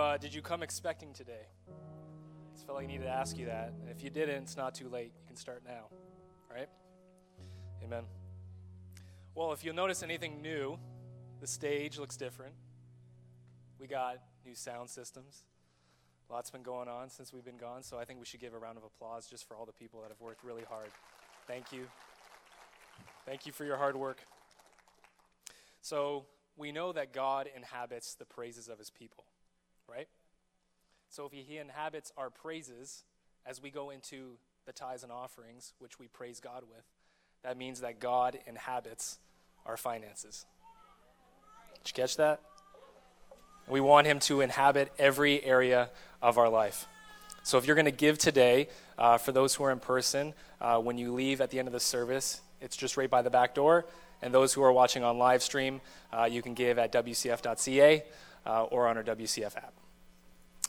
uh, 0.00 0.16
did 0.16 0.34
you 0.34 0.40
come 0.40 0.62
expecting 0.62 1.12
today? 1.12 1.46
I 1.68 2.54
just 2.54 2.66
felt 2.66 2.76
like 2.76 2.84
I 2.84 2.88
needed 2.88 3.04
to 3.04 3.10
ask 3.10 3.36
you 3.36 3.46
that. 3.46 3.74
And 3.80 3.90
if 3.90 4.02
you 4.02 4.10
didn't, 4.10 4.42
it's 4.44 4.56
not 4.56 4.74
too 4.74 4.88
late. 4.88 5.12
You 5.20 5.26
can 5.26 5.36
start 5.36 5.62
now, 5.66 5.84
right? 6.50 6.68
Amen. 7.84 8.04
Well, 9.34 9.52
if 9.52 9.62
you'll 9.62 9.74
notice 9.74 10.02
anything 10.02 10.40
new, 10.40 10.78
the 11.40 11.46
stage 11.46 11.98
looks 11.98 12.16
different. 12.16 12.54
We 13.78 13.86
got 13.86 14.16
new 14.44 14.54
sound 14.54 14.88
systems. 14.88 15.44
Lots 16.30 16.50
been 16.50 16.62
going 16.62 16.88
on 16.88 17.10
since 17.10 17.32
we've 17.32 17.44
been 17.44 17.56
gone, 17.56 17.82
so 17.82 17.98
I 17.98 18.04
think 18.04 18.20
we 18.20 18.26
should 18.26 18.40
give 18.40 18.54
a 18.54 18.58
round 18.58 18.78
of 18.78 18.84
applause 18.84 19.26
just 19.26 19.46
for 19.46 19.54
all 19.56 19.66
the 19.66 19.72
people 19.72 20.00
that 20.00 20.08
have 20.08 20.20
worked 20.20 20.44
really 20.44 20.62
hard. 20.68 20.90
Thank 21.46 21.72
you. 21.72 21.86
Thank 23.26 23.46
you 23.46 23.52
for 23.52 23.64
your 23.64 23.76
hard 23.76 23.96
work. 23.96 24.22
So, 25.82 26.26
we 26.56 26.72
know 26.72 26.92
that 26.92 27.12
God 27.12 27.48
inhabits 27.56 28.14
the 28.14 28.26
praises 28.26 28.68
of 28.68 28.78
his 28.78 28.90
people 28.90 29.24
right? 29.90 30.08
So 31.08 31.26
if 31.26 31.32
he 31.32 31.58
inhabits 31.58 32.12
our 32.16 32.30
praises 32.30 33.04
as 33.44 33.60
we 33.60 33.70
go 33.70 33.90
into 33.90 34.36
the 34.66 34.72
tithes 34.72 35.02
and 35.02 35.10
offerings, 35.10 35.74
which 35.78 35.98
we 35.98 36.06
praise 36.06 36.40
God 36.40 36.62
with, 36.62 36.84
that 37.42 37.56
means 37.56 37.80
that 37.80 37.98
God 37.98 38.38
inhabits 38.46 39.18
our 39.66 39.76
finances. 39.76 40.46
Did 41.82 41.88
you 41.88 42.02
catch 42.02 42.16
that? 42.18 42.40
We 43.66 43.80
want 43.80 44.06
him 44.06 44.20
to 44.20 44.40
inhabit 44.40 44.92
every 44.98 45.42
area 45.42 45.90
of 46.22 46.38
our 46.38 46.48
life. 46.48 46.86
So 47.42 47.56
if 47.58 47.66
you're 47.66 47.76
going 47.76 47.86
to 47.86 47.90
give 47.90 48.18
today, 48.18 48.68
uh, 48.98 49.16
for 49.16 49.32
those 49.32 49.54
who 49.54 49.64
are 49.64 49.70
in 49.70 49.80
person, 49.80 50.34
uh, 50.60 50.78
when 50.78 50.98
you 50.98 51.12
leave 51.12 51.40
at 51.40 51.50
the 51.50 51.58
end 51.58 51.68
of 51.68 51.72
the 51.72 51.80
service, 51.80 52.40
it's 52.60 52.76
just 52.76 52.96
right 52.96 53.08
by 53.08 53.22
the 53.22 53.30
back 53.30 53.54
door. 53.54 53.86
And 54.22 54.34
those 54.34 54.52
who 54.52 54.62
are 54.62 54.72
watching 54.72 55.02
on 55.02 55.18
live 55.18 55.42
stream, 55.42 55.80
uh, 56.12 56.28
you 56.30 56.42
can 56.42 56.52
give 56.52 56.78
at 56.78 56.92
wcf.ca 56.92 58.04
uh, 58.46 58.64
or 58.64 58.86
on 58.86 58.96
our 58.96 59.04
WCF 59.04 59.56
app. 59.56 59.72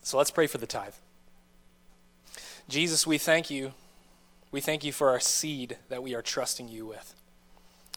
So 0.04 0.18
let's 0.18 0.32
pray 0.32 0.48
for 0.48 0.58
the 0.58 0.68
tithe. 0.68 0.94
Jesus, 2.68 3.06
we 3.06 3.18
thank 3.18 3.50
you. 3.50 3.74
We 4.52 4.62
thank 4.62 4.84
you 4.84 4.92
for 4.92 5.10
our 5.10 5.20
seed 5.20 5.78
that 5.90 6.04
we 6.04 6.16
are 6.16 6.22
trusting 6.22 6.68
you 6.68 6.86
with. 6.86 7.16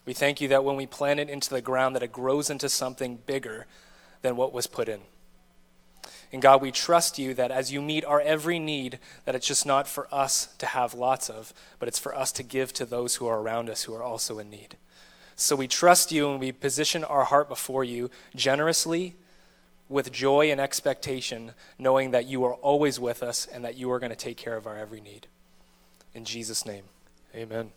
We 0.07 0.13
thank 0.13 0.41
you 0.41 0.49
that 0.49 0.65
when 0.65 0.77
we 0.77 0.87
plant 0.87 1.21
it 1.21 1.31
into 1.31 1.51
the 1.51 1.61
ground 1.61 1.97
that 1.97 2.03
it 2.03 2.13
grows 2.13 2.51
into 2.51 2.69
something 2.69 3.19
bigger 3.27 3.67
than 4.23 4.37
what 4.37 4.53
was 4.53 4.67
put 4.67 4.89
in. 4.89 5.01
And 6.33 6.43
God, 6.43 6.61
we 6.61 6.73
trust 6.73 7.19
you 7.19 7.33
that 7.35 7.51
as 7.51 7.73
you 7.73 7.81
meet 7.81 8.05
our 8.05 8.21
every 8.21 8.59
need, 8.59 8.99
that 9.25 9.35
it's 9.35 9.47
just 9.47 9.65
not 9.65 9.87
for 9.87 10.13
us 10.13 10.49
to 10.59 10.67
have 10.67 10.93
lots 10.93 11.31
of, 11.31 11.55
but 11.79 11.89
it's 11.89 11.99
for 11.99 12.15
us 12.15 12.33
to 12.33 12.43
give 12.43 12.73
to 12.75 12.85
those 12.85 13.17
who 13.17 13.27
are 13.27 13.41
around 13.41 13.71
us 13.71 13.85
who 13.85 13.95
are 13.95 14.03
also 14.03 14.39
in 14.39 14.51
need. 14.51 14.77
So 15.37 15.57
we 15.57 15.69
trust 15.69 16.13
you 16.13 16.31
and 16.31 16.41
we 16.41 16.53
position 16.53 17.05
our 17.05 17.25
heart 17.25 17.49
before 17.49 17.85
you 17.85 18.11
generously 18.35 19.15
with 19.89 20.11
joy 20.13 20.51
and 20.51 20.61
expectation, 20.61 21.53
knowing 21.79 22.11
that 22.13 22.27
you 22.27 22.45
are 22.45 22.55
always 22.55 22.99
with 22.99 23.23
us 23.23 23.47
and 23.47 23.65
that 23.65 23.77
you 23.77 23.91
are 23.91 23.99
going 23.99 24.11
to 24.11 24.17
take 24.17 24.37
care 24.37 24.57
of 24.57 24.67
our 24.67 24.77
every 24.77 25.01
need. 25.01 25.27
In 26.15 26.25
Jesus' 26.25 26.65
name, 26.65 26.85
amen. 27.35 27.73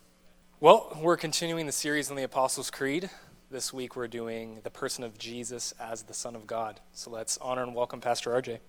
Well, 0.59 0.97
we're 1.01 1.17
continuing 1.17 1.66
the 1.66 1.72
series 1.72 2.09
on 2.09 2.17
the 2.17 2.23
Apostles' 2.23 2.72
Creed. 2.72 3.09
This 3.51 3.72
week 3.72 3.96
we're 3.96 4.07
doing 4.07 4.59
the 4.63 4.69
person 4.69 5.03
of 5.03 5.17
Jesus 5.17 5.73
as 5.79 6.03
the 6.03 6.13
Son 6.13 6.35
of 6.35 6.47
God. 6.47 6.79
So 6.94 7.09
let's 7.12 7.38
honor 7.38 7.63
and 7.63 7.75
welcome 7.75 8.01
Pastor 8.01 8.31
RJ. 8.31 8.59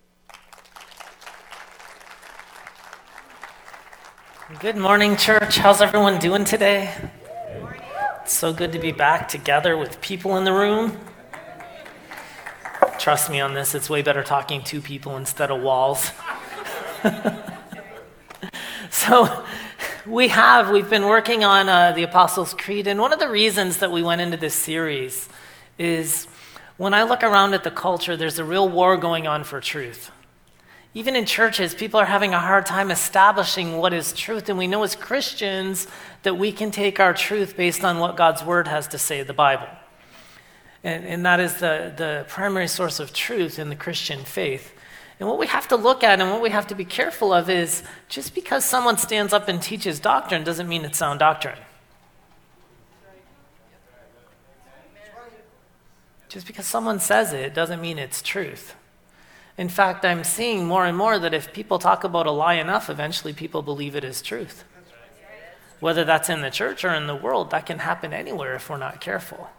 Good 4.60 4.76
morning, 4.76 5.16
church. 5.16 5.58
How's 5.58 5.82
everyone 5.82 6.18
doing 6.18 6.44
today? 6.44 6.94
It's 8.22 8.32
so 8.32 8.52
good 8.52 8.72
to 8.72 8.78
be 8.78 8.92
back 8.92 9.28
together 9.28 9.76
with 9.76 10.00
people 10.00 10.36
in 10.36 10.44
the 10.44 10.52
room. 10.52 10.96
Trust 13.08 13.30
me 13.30 13.40
on 13.40 13.54
this, 13.54 13.74
it's 13.74 13.88
way 13.88 14.02
better 14.02 14.22
talking 14.22 14.62
to 14.64 14.82
people 14.82 15.16
instead 15.16 15.50
of 15.50 15.62
walls. 15.62 16.10
so, 18.90 19.46
we 20.04 20.28
have, 20.28 20.68
we've 20.68 20.90
been 20.90 21.06
working 21.06 21.42
on 21.42 21.70
uh, 21.70 21.92
the 21.92 22.02
Apostles' 22.02 22.52
Creed, 22.52 22.86
and 22.86 23.00
one 23.00 23.14
of 23.14 23.18
the 23.18 23.30
reasons 23.30 23.78
that 23.78 23.90
we 23.90 24.02
went 24.02 24.20
into 24.20 24.36
this 24.36 24.52
series 24.54 25.30
is 25.78 26.26
when 26.76 26.92
I 26.92 27.02
look 27.02 27.22
around 27.22 27.54
at 27.54 27.64
the 27.64 27.70
culture, 27.70 28.14
there's 28.14 28.38
a 28.38 28.44
real 28.44 28.68
war 28.68 28.98
going 28.98 29.26
on 29.26 29.42
for 29.42 29.58
truth. 29.58 30.10
Even 30.92 31.16
in 31.16 31.24
churches, 31.24 31.74
people 31.74 31.98
are 31.98 32.04
having 32.04 32.34
a 32.34 32.38
hard 32.38 32.66
time 32.66 32.90
establishing 32.90 33.78
what 33.78 33.94
is 33.94 34.12
truth, 34.12 34.50
and 34.50 34.58
we 34.58 34.66
know 34.66 34.82
as 34.82 34.94
Christians 34.94 35.86
that 36.24 36.34
we 36.34 36.52
can 36.52 36.70
take 36.70 37.00
our 37.00 37.14
truth 37.14 37.56
based 37.56 37.84
on 37.84 38.00
what 38.00 38.18
God's 38.18 38.44
Word 38.44 38.68
has 38.68 38.86
to 38.88 38.98
say, 38.98 39.22
the 39.22 39.32
Bible. 39.32 39.77
And, 40.84 41.04
and 41.04 41.26
that 41.26 41.40
is 41.40 41.56
the, 41.56 41.92
the 41.96 42.24
primary 42.28 42.68
source 42.68 43.00
of 43.00 43.12
truth 43.12 43.58
in 43.58 43.68
the 43.68 43.76
Christian 43.76 44.24
faith. 44.24 44.72
And 45.20 45.28
what 45.28 45.38
we 45.38 45.48
have 45.48 45.66
to 45.68 45.76
look 45.76 46.04
at 46.04 46.20
and 46.20 46.30
what 46.30 46.40
we 46.40 46.50
have 46.50 46.68
to 46.68 46.74
be 46.74 46.84
careful 46.84 47.32
of 47.32 47.50
is 47.50 47.82
just 48.08 48.34
because 48.34 48.64
someone 48.64 48.96
stands 48.96 49.32
up 49.32 49.48
and 49.48 49.60
teaches 49.60 49.98
doctrine 49.98 50.44
doesn't 50.44 50.68
mean 50.68 50.84
it's 50.84 50.98
sound 50.98 51.18
doctrine. 51.18 51.58
Just 56.28 56.46
because 56.46 56.66
someone 56.66 57.00
says 57.00 57.32
it 57.32 57.54
doesn't 57.54 57.80
mean 57.80 57.98
it's 57.98 58.22
truth. 58.22 58.76
In 59.56 59.68
fact, 59.68 60.04
I'm 60.04 60.22
seeing 60.22 60.66
more 60.66 60.86
and 60.86 60.96
more 60.96 61.18
that 61.18 61.34
if 61.34 61.52
people 61.52 61.80
talk 61.80 62.04
about 62.04 62.26
a 62.26 62.30
lie 62.30 62.54
enough, 62.54 62.88
eventually 62.88 63.32
people 63.32 63.62
believe 63.62 63.96
it 63.96 64.04
is 64.04 64.22
truth. 64.22 64.62
Whether 65.80 66.04
that's 66.04 66.28
in 66.28 66.42
the 66.42 66.50
church 66.50 66.84
or 66.84 66.94
in 66.94 67.08
the 67.08 67.16
world, 67.16 67.50
that 67.50 67.66
can 67.66 67.80
happen 67.80 68.12
anywhere 68.12 68.54
if 68.54 68.70
we're 68.70 68.76
not 68.76 69.00
careful. 69.00 69.50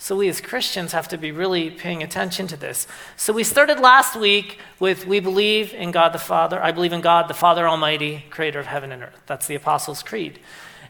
So, 0.00 0.16
we 0.16 0.28
as 0.28 0.40
Christians 0.40 0.92
have 0.92 1.08
to 1.08 1.18
be 1.18 1.32
really 1.32 1.70
paying 1.70 2.04
attention 2.04 2.46
to 2.48 2.56
this. 2.56 2.86
So, 3.16 3.32
we 3.32 3.42
started 3.42 3.80
last 3.80 4.14
week 4.14 4.58
with 4.78 5.06
We 5.06 5.18
believe 5.18 5.74
in 5.74 5.90
God 5.90 6.12
the 6.12 6.20
Father. 6.20 6.62
I 6.62 6.70
believe 6.70 6.92
in 6.92 7.00
God 7.00 7.26
the 7.26 7.34
Father 7.34 7.66
Almighty, 7.66 8.24
creator 8.30 8.60
of 8.60 8.66
heaven 8.66 8.92
and 8.92 9.02
earth. 9.02 9.20
That's 9.26 9.48
the 9.48 9.56
Apostles' 9.56 10.04
Creed 10.04 10.38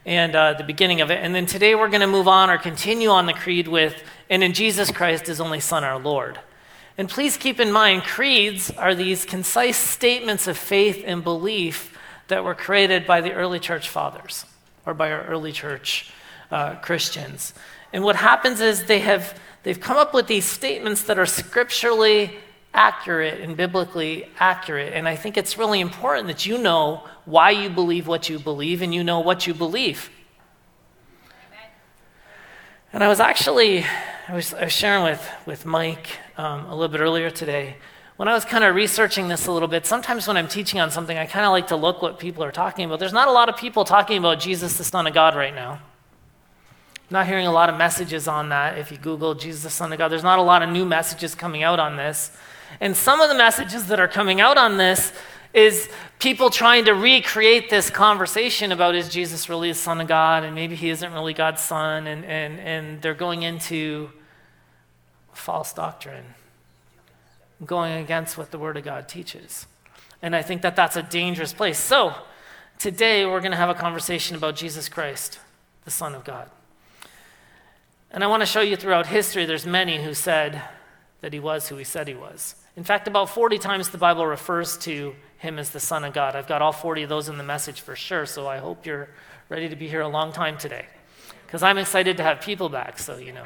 and 0.05 0.35
uh, 0.35 0.53
the 0.53 0.63
beginning 0.63 1.01
of 1.01 1.11
it. 1.11 1.19
And 1.23 1.35
then 1.35 1.45
today 1.45 1.75
we're 1.75 1.89
going 1.89 2.01
to 2.01 2.07
move 2.07 2.27
on 2.27 2.49
or 2.49 2.57
continue 2.57 3.09
on 3.09 3.25
the 3.25 3.33
creed 3.33 3.67
with, 3.67 4.03
and 4.29 4.43
in 4.43 4.53
Jesus 4.53 4.91
Christ, 4.91 5.27
his 5.27 5.41
only 5.41 5.59
Son, 5.59 5.83
our 5.83 5.99
Lord. 5.99 6.39
And 6.97 7.09
please 7.09 7.37
keep 7.37 7.59
in 7.59 7.71
mind, 7.71 8.03
creeds 8.03 8.71
are 8.71 8.93
these 8.93 9.25
concise 9.25 9.77
statements 9.77 10.47
of 10.47 10.57
faith 10.57 11.03
and 11.05 11.23
belief 11.23 11.97
that 12.27 12.43
were 12.43 12.55
created 12.55 13.07
by 13.07 13.21
the 13.21 13.33
early 13.33 13.59
church 13.59 13.89
fathers 13.89 14.45
or 14.85 14.93
by 14.93 15.11
our 15.11 15.23
early 15.23 15.51
church 15.51 16.11
uh, 16.51 16.75
Christians. 16.75 17.53
And 17.91 18.03
what 18.03 18.15
happens 18.15 18.61
is 18.61 18.85
they 18.85 18.99
have 18.99 19.39
they've 19.63 19.79
come 19.79 19.97
up 19.97 20.13
with 20.13 20.27
these 20.27 20.45
statements 20.45 21.03
that 21.03 21.17
are 21.17 21.25
scripturally 21.25 22.37
accurate 22.73 23.41
and 23.41 23.57
biblically 23.57 24.29
accurate. 24.39 24.93
And 24.93 25.07
I 25.07 25.15
think 25.15 25.37
it's 25.37 25.57
really 25.57 25.79
important 25.79 26.27
that 26.27 26.45
you 26.45 26.57
know 26.57 27.03
why 27.25 27.51
you 27.51 27.69
believe 27.69 28.07
what 28.07 28.29
you 28.29 28.39
believe 28.39 28.81
and 28.81 28.93
you 28.93 29.03
know 29.03 29.19
what 29.19 29.47
you 29.47 29.53
believe. 29.53 30.09
And 32.91 33.03
I 33.03 33.07
was 33.07 33.19
actually, 33.19 33.85
I 34.27 34.33
was, 34.33 34.53
I 34.53 34.63
was 34.63 34.73
sharing 34.73 35.03
with, 35.03 35.27
with 35.45 35.65
Mike 35.65 36.07
um, 36.37 36.65
a 36.65 36.71
little 36.71 36.87
bit 36.87 37.01
earlier 37.01 37.29
today. 37.29 37.75
When 38.17 38.27
I 38.27 38.33
was 38.33 38.45
kind 38.45 38.63
of 38.63 38.75
researching 38.75 39.27
this 39.27 39.45
a 39.45 39.51
little 39.51 39.67
bit, 39.67 39.85
sometimes 39.85 40.27
when 40.27 40.37
I'm 40.37 40.47
teaching 40.47 40.79
on 40.79 40.89
something, 40.89 41.17
I 41.17 41.25
kind 41.25 41.45
of 41.45 41.51
like 41.51 41.67
to 41.67 41.75
look 41.75 42.01
what 42.01 42.19
people 42.19 42.43
are 42.43 42.51
talking 42.51 42.85
about. 42.85 42.99
There's 42.99 43.13
not 43.13 43.27
a 43.27 43.31
lot 43.31 43.47
of 43.47 43.57
people 43.57 43.85
talking 43.85 44.17
about 44.17 44.39
Jesus, 44.39 44.77
the 44.77 44.83
Son 44.83 45.05
of 45.07 45.13
God, 45.13 45.35
right 45.35 45.53
now 45.53 45.81
not 47.11 47.27
hearing 47.27 47.47
a 47.47 47.51
lot 47.51 47.69
of 47.69 47.77
messages 47.77 48.27
on 48.27 48.49
that. 48.49 48.77
If 48.77 48.91
you 48.91 48.97
Google 48.97 49.33
Jesus, 49.33 49.63
the 49.63 49.69
Son 49.69 49.91
of 49.91 49.97
God, 49.97 50.09
there's 50.09 50.23
not 50.23 50.39
a 50.39 50.43
lot 50.43 50.61
of 50.61 50.69
new 50.69 50.85
messages 50.85 51.35
coming 51.35 51.63
out 51.63 51.79
on 51.79 51.95
this. 51.95 52.31
And 52.79 52.95
some 52.95 53.19
of 53.19 53.29
the 53.29 53.35
messages 53.35 53.87
that 53.87 53.99
are 53.99 54.07
coming 54.07 54.39
out 54.41 54.57
on 54.57 54.77
this 54.77 55.11
is 55.53 55.89
people 56.19 56.49
trying 56.49 56.85
to 56.85 56.93
recreate 56.93 57.69
this 57.69 57.89
conversation 57.89 58.71
about 58.71 58.93
is 58.93 59.09
Jesus 59.09 59.49
really 59.49 59.69
the 59.69 59.75
Son 59.75 59.99
of 59.99 60.07
God 60.07 60.43
and 60.43 60.53
maybe 60.53 60.75
he 60.75 60.89
isn't 60.89 61.11
really 61.13 61.33
God's 61.33 61.61
Son, 61.61 62.05
and, 62.05 62.23
and, 62.25 62.59
and 62.59 63.01
they're 63.01 63.15
going 63.15 63.41
into 63.41 64.11
false 65.33 65.73
doctrine, 65.73 66.25
going 67.65 67.93
against 67.93 68.37
what 68.37 68.51
the 68.51 68.59
Word 68.59 68.77
of 68.77 68.83
God 68.83 69.07
teaches. 69.07 69.65
And 70.21 70.35
I 70.35 70.41
think 70.41 70.61
that 70.61 70.75
that's 70.75 70.95
a 70.95 71.03
dangerous 71.03 71.53
place. 71.53 71.79
So, 71.79 72.13
today 72.77 73.25
we're 73.25 73.39
going 73.39 73.51
to 73.51 73.57
have 73.57 73.69
a 73.69 73.73
conversation 73.73 74.35
about 74.35 74.55
Jesus 74.55 74.89
Christ, 74.89 75.39
the 75.85 75.91
Son 75.91 76.13
of 76.13 76.23
God. 76.23 76.49
And 78.11 78.23
I 78.23 78.27
want 78.27 78.41
to 78.41 78.47
show 78.47 78.61
you 78.61 78.75
throughout 78.75 79.07
history, 79.07 79.45
there's 79.45 79.65
many 79.65 80.03
who 80.03 80.13
said 80.13 80.63
that 81.21 81.31
he 81.31 81.39
was 81.39 81.67
who 81.67 81.75
he 81.77 81.83
said 81.83 82.07
he 82.07 82.15
was. 82.15 82.55
In 82.75 82.83
fact, 82.83 83.07
about 83.07 83.29
40 83.29 83.59
times 83.59 83.89
the 83.89 83.97
Bible 83.97 84.25
refers 84.25 84.77
to 84.79 85.15
him 85.37 85.59
as 85.59 85.69
the 85.69 85.79
Son 85.79 86.03
of 86.03 86.13
God. 86.13 86.35
I've 86.35 86.47
got 86.47 86.61
all 86.61 86.71
40 86.71 87.03
of 87.03 87.09
those 87.09 87.29
in 87.29 87.37
the 87.37 87.43
message 87.43 87.81
for 87.81 87.95
sure, 87.95 88.25
so 88.25 88.47
I 88.47 88.57
hope 88.57 88.85
you're 88.85 89.09
ready 89.47 89.69
to 89.69 89.75
be 89.75 89.87
here 89.87 90.01
a 90.01 90.07
long 90.07 90.31
time 90.31 90.57
today. 90.57 90.85
Because 91.45 91.61
I'm 91.61 91.77
excited 91.77 92.17
to 92.17 92.23
have 92.23 92.41
people 92.41 92.69
back, 92.69 92.99
so 92.99 93.17
you 93.17 93.31
know. 93.31 93.45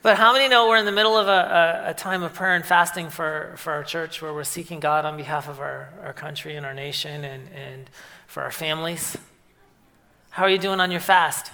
But 0.00 0.16
how 0.16 0.32
many 0.32 0.48
know 0.48 0.68
we're 0.68 0.76
in 0.76 0.84
the 0.84 0.92
middle 0.92 1.16
of 1.16 1.26
a, 1.26 1.84
a, 1.86 1.90
a, 1.90 1.94
time 1.94 2.22
of 2.22 2.32
prayer 2.32 2.54
and 2.54 2.64
fasting 2.64 3.10
for, 3.10 3.54
for 3.56 3.72
our 3.72 3.82
church 3.82 4.22
where 4.22 4.32
we're 4.32 4.44
seeking 4.44 4.78
God 4.78 5.04
on 5.04 5.16
behalf 5.16 5.48
of 5.48 5.58
our, 5.58 5.92
our 6.02 6.12
country 6.12 6.54
and 6.54 6.64
our 6.64 6.72
nation 6.72 7.24
and, 7.24 7.48
and 7.52 7.90
for 8.28 8.44
our 8.44 8.52
families? 8.52 9.18
How 10.38 10.44
are 10.44 10.50
you 10.50 10.58
doing 10.58 10.78
on 10.78 10.92
your 10.92 11.00
fast? 11.00 11.50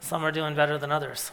Some 0.00 0.24
are 0.24 0.32
doing 0.32 0.56
better 0.56 0.78
than 0.78 0.90
others. 0.90 1.30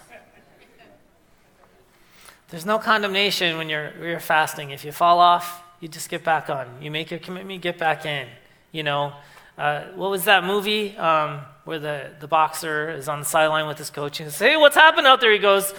There's 2.49 2.67
no 2.67 2.77
condemnation 2.77 3.57
when 3.57 3.67
you're, 3.67 3.89
when 3.97 4.09
you're 4.09 4.19
fasting. 4.19 4.69
If 4.69 4.85
you 4.85 4.91
fall 4.91 5.17
off, 5.17 5.63
you 5.79 5.87
just 5.87 6.09
get 6.09 6.23
back 6.23 6.51
on. 6.51 6.67
You 6.83 6.91
make 6.91 7.09
your 7.09 7.19
commitment, 7.19 7.63
get 7.63 7.79
back 7.79 8.05
in. 8.05 8.27
You 8.71 8.83
know, 8.83 9.13
uh, 9.57 9.85
what 9.95 10.11
was 10.11 10.25
that 10.25 10.43
movie 10.43 10.95
um, 10.97 11.39
where 11.65 11.79
the, 11.79 12.11
the 12.19 12.27
boxer 12.27 12.91
is 12.91 13.09
on 13.09 13.21
the 13.21 13.25
sideline 13.25 13.65
with 13.65 13.79
his 13.79 13.89
coach 13.89 14.19
and 14.19 14.31
says, 14.31 14.39
Hey, 14.39 14.55
what's 14.55 14.75
happened 14.75 15.07
out 15.07 15.19
there? 15.19 15.33
He 15.33 15.39
goes, 15.39 15.73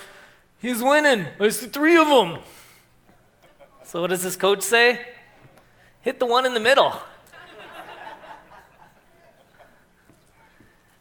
He's 0.59 0.83
winning. 0.83 1.27
There's 1.39 1.65
three 1.65 1.97
of 1.97 2.09
them. 2.09 2.41
So, 3.85 4.01
what 4.01 4.11
does 4.11 4.25
his 4.25 4.35
coach 4.35 4.63
say? 4.63 5.01
Hit 6.01 6.19
the 6.19 6.27
one 6.27 6.45
in 6.45 6.55
the 6.55 6.61
middle. 6.61 7.01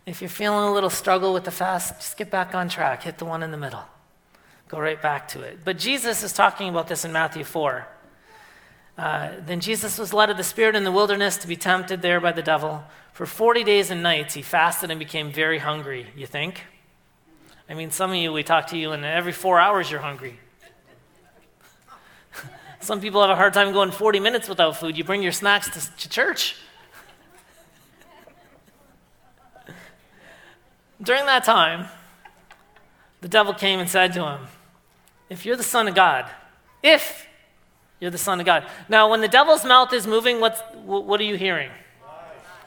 If 0.07 0.21
you're 0.21 0.30
feeling 0.30 0.69
a 0.69 0.74
little 0.74 0.89
struggle 0.89 1.33
with 1.33 1.44
the 1.44 1.51
fast, 1.51 1.95
just 1.98 2.15
get 2.15 2.31
back 2.31 2.56
on 2.56 2.69
track. 2.69 3.04
Hit 3.04 3.18
the 3.18 3.25
one 3.25 3.44
in 3.44 3.51
the 3.51 3.57
middle. 3.57 3.83
Go 4.69 4.80
right 4.80 5.01
back 5.01 5.27
to 5.30 5.42
it. 5.42 5.59
But 5.65 5.77
Jesus 5.77 6.24
is 6.24 6.31
talking 6.31 6.69
about 6.69 6.88
this 6.88 7.04
in 7.04 7.12
Matthew 7.12 7.44
4. 7.44 7.86
Uh, 8.98 9.31
then 9.45 9.59
Jesus 9.59 9.98
was 9.98 10.13
led 10.13 10.30
of 10.30 10.38
the 10.38 10.45
Spirit 10.45 10.75
in 10.75 10.86
the 10.86 10.94
wilderness 10.94 11.36
to 11.38 11.48
be 11.48 11.57
tempted 11.57 12.01
there 12.01 12.21
by 12.21 12.31
the 12.31 12.42
devil. 12.42 12.86
For 13.12 13.25
40 13.25 13.65
days 13.65 13.92
and 13.92 14.01
nights, 14.01 14.33
he 14.33 14.42
fasted 14.42 14.92
and 14.92 14.98
became 14.98 15.30
very 15.30 15.59
hungry, 15.59 16.07
you 16.15 16.25
think? 16.25 16.63
I 17.69 17.74
mean, 17.74 17.92
some 17.92 18.12
of 18.12 18.15
you, 18.15 18.31
we 18.31 18.44
talk 18.44 18.68
to 18.68 18.77
you, 18.77 18.94
and 18.94 19.04
every 19.04 19.33
four 19.33 19.59
hours 19.59 19.92
you're 19.92 20.00
hungry. 20.00 20.39
some 22.80 23.01
people 23.01 23.19
have 23.19 23.30
a 23.30 23.36
hard 23.36 23.54
time 23.54 23.74
going 23.74 23.92
40 23.92 24.21
minutes 24.21 24.48
without 24.48 24.77
food. 24.77 24.98
You 24.98 25.04
bring 25.04 25.21
your 25.21 25.33
snacks 25.33 25.69
to, 25.71 25.98
to 25.98 26.09
church. 26.09 26.56
During 31.01 31.25
that 31.25 31.44
time, 31.44 31.88
the 33.21 33.27
devil 33.27 33.53
came 33.53 33.79
and 33.79 33.89
said 33.89 34.13
to 34.13 34.25
him, 34.25 34.39
If 35.29 35.45
you're 35.45 35.55
the 35.55 35.63
Son 35.63 35.88
of 35.88 35.95
God, 35.95 36.29
if 36.83 37.27
you're 37.99 38.11
the 38.11 38.17
Son 38.17 38.39
of 38.39 38.45
God. 38.45 38.65
Now, 38.89 39.09
when 39.09 39.21
the 39.21 39.27
devil's 39.27 39.65
mouth 39.65 39.91
is 39.91 40.05
moving, 40.05 40.39
what's, 40.39 40.61
what 40.85 41.19
are 41.19 41.23
you 41.23 41.35
hearing? 41.35 41.71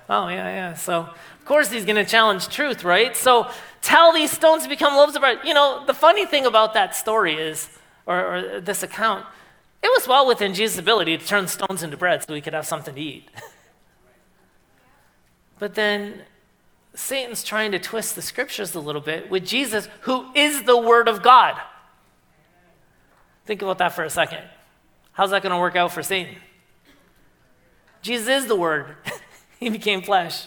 Oh, 0.08 0.26
yeah, 0.26 0.48
yeah. 0.48 0.74
So, 0.74 1.02
of 1.02 1.44
course, 1.44 1.70
he's 1.70 1.84
going 1.84 1.96
to 1.96 2.04
challenge 2.04 2.48
truth, 2.48 2.82
right? 2.82 3.16
So, 3.16 3.48
tell 3.80 4.12
these 4.12 4.32
stones 4.32 4.64
to 4.64 4.68
become 4.68 4.96
loaves 4.96 5.14
of 5.14 5.22
bread. 5.22 5.38
You 5.44 5.54
know, 5.54 5.84
the 5.86 5.94
funny 5.94 6.26
thing 6.26 6.46
about 6.46 6.74
that 6.74 6.96
story 6.96 7.34
is, 7.34 7.68
or, 8.06 8.34
or 8.34 8.60
this 8.60 8.82
account, 8.82 9.24
it 9.82 9.86
was 9.86 10.08
well 10.08 10.26
within 10.26 10.52
Jesus' 10.52 10.78
ability 10.78 11.16
to 11.16 11.24
turn 11.24 11.46
stones 11.46 11.84
into 11.84 11.96
bread 11.96 12.24
so 12.26 12.34
he 12.34 12.40
could 12.40 12.54
have 12.54 12.66
something 12.66 12.94
to 12.94 13.00
eat. 13.00 13.28
but 15.60 15.74
then 15.74 16.22
Satan's 16.94 17.44
trying 17.44 17.72
to 17.72 17.78
twist 17.78 18.14
the 18.14 18.22
scriptures 18.22 18.74
a 18.74 18.80
little 18.80 19.00
bit 19.00 19.30
with 19.30 19.46
Jesus, 19.46 19.88
who 20.02 20.32
is 20.34 20.64
the 20.64 20.76
Word 20.76 21.08
of 21.08 21.22
God. 21.22 21.60
Think 23.46 23.62
about 23.62 23.78
that 23.78 23.92
for 23.92 24.04
a 24.04 24.10
second. 24.10 24.42
How's 25.12 25.30
that 25.30 25.42
going 25.42 25.52
to 25.54 25.58
work 25.58 25.76
out 25.76 25.92
for 25.92 26.02
Satan? 26.02 26.36
Jesus 28.02 28.28
is 28.28 28.46
the 28.46 28.56
Word, 28.56 28.96
He 29.60 29.68
became 29.68 30.02
flesh. 30.02 30.46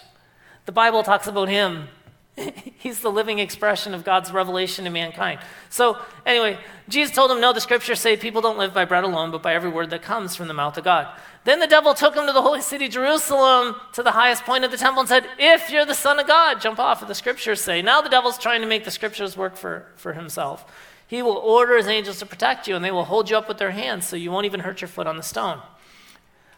The 0.66 0.72
Bible 0.72 1.04
talks 1.04 1.28
about 1.28 1.50
Him. 1.50 1.88
He's 2.78 3.00
the 3.00 3.12
living 3.12 3.40
expression 3.40 3.94
of 3.94 4.04
God's 4.04 4.32
revelation 4.32 4.86
to 4.86 4.92
mankind. 4.92 5.40
So, 5.70 5.98
anyway, 6.26 6.58
Jesus 6.90 7.16
told 7.16 7.32
him, 7.32 7.40
No, 7.40 7.54
the 7.54 7.62
scriptures 7.62 8.00
say 8.00 8.18
people 8.18 8.42
don't 8.42 8.58
live 8.58 8.74
by 8.74 8.86
bread 8.86 9.04
alone, 9.04 9.32
but 9.32 9.44
by 9.44 9.54
every 9.54 9.70
word 9.70 9.92
that 9.92 10.02
comes 10.02 10.36
from 10.36 10.48
the 10.48 10.54
mouth 10.54 10.78
of 10.78 10.84
God. 10.84 11.08
Then 11.46 11.60
the 11.60 11.68
devil 11.68 11.94
took 11.94 12.16
him 12.16 12.26
to 12.26 12.34
the 12.34 12.42
holy 12.42 12.62
city, 12.62 12.88
Jerusalem, 12.88 13.76
to 13.94 14.02
the 14.02 14.12
highest 14.12 14.44
point 14.44 14.64
of 14.64 14.72
the 14.72 14.78
temple, 14.78 15.02
and 15.02 15.10
said, 15.10 15.28
If 15.38 15.70
you're 15.70 15.86
the 15.86 15.94
Son 15.94 16.20
of 16.20 16.28
God, 16.28 16.62
jump 16.62 16.80
off, 16.80 17.06
the 17.08 17.14
scriptures 17.14 17.62
say. 17.62 17.82
Now 17.82 18.02
the 18.02 18.10
devil's 18.10 18.38
trying 18.38 18.62
to 18.62 18.68
make 18.68 18.86
the 18.86 18.92
scriptures 18.92 19.38
work 19.38 19.56
for, 19.56 19.88
for 19.96 20.14
himself. 20.14 20.66
He 21.06 21.22
will 21.22 21.38
order 21.38 21.78
his 21.78 21.88
angels 21.88 22.20
to 22.20 22.26
protect 22.26 22.68
you, 22.68 22.76
and 22.76 22.84
they 22.84 22.92
will 22.92 23.06
hold 23.06 23.30
you 23.30 23.38
up 23.38 23.48
with 23.48 23.60
their 23.60 23.72
hands 23.72 24.08
so 24.08 24.16
you 24.16 24.32
won't 24.32 24.46
even 24.46 24.62
hurt 24.62 24.82
your 24.82 24.88
foot 24.88 25.06
on 25.06 25.18
the 25.18 25.24
stone. 25.24 25.62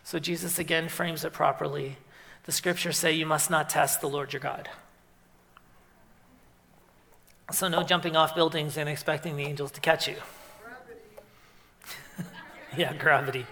So 0.04 0.20
Jesus 0.20 0.60
again 0.60 0.88
frames 0.88 1.26
it 1.26 1.34
properly. 1.34 1.98
The 2.44 2.52
scriptures 2.52 2.98
say 2.98 3.12
you 3.12 3.26
must 3.26 3.50
not 3.50 3.70
test 3.70 4.02
the 4.02 4.08
Lord 4.08 4.32
your 4.32 4.40
God. 4.40 4.70
So, 7.52 7.68
no 7.68 7.84
jumping 7.84 8.16
off 8.16 8.36
buildings 8.36 8.78
and 8.78 8.90
expecting 8.90 9.38
the 9.38 9.44
angels 9.44 9.72
to 9.72 9.82
catch 9.82 10.08
you. 10.08 10.16
yeah, 12.78 12.94
gravity. 12.94 13.46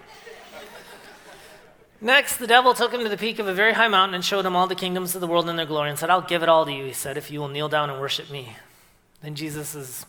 Next, 2.02 2.38
the 2.38 2.48
devil 2.48 2.74
took 2.74 2.92
him 2.92 3.02
to 3.04 3.10
the 3.10 3.18
peak 3.18 3.40
of 3.40 3.48
a 3.48 3.54
very 3.54 3.74
high 3.74 3.88
mountain 3.88 4.16
and 4.16 4.26
showed 4.26 4.46
him 4.46 4.56
all 4.56 4.68
the 4.68 4.76
kingdoms 4.76 5.16
of 5.16 5.22
the 5.22 5.28
world 5.28 5.48
and 5.48 5.58
their 5.58 5.66
glory 5.66 5.90
and 5.90 5.98
said, 5.98 6.10
I'll 6.10 6.22
give 6.22 6.44
it 6.44 6.50
all 6.50 6.66
to 6.66 6.72
you, 6.72 6.86
he 6.86 6.94
said, 6.94 7.18
if 7.18 7.32
you 7.32 7.40
will 7.40 7.48
kneel 7.48 7.70
down 7.70 7.90
and 7.90 8.00
worship 8.00 8.30
me. 8.30 8.58
Then 9.22 9.36
Jesus 9.36 9.74
is 9.74 10.06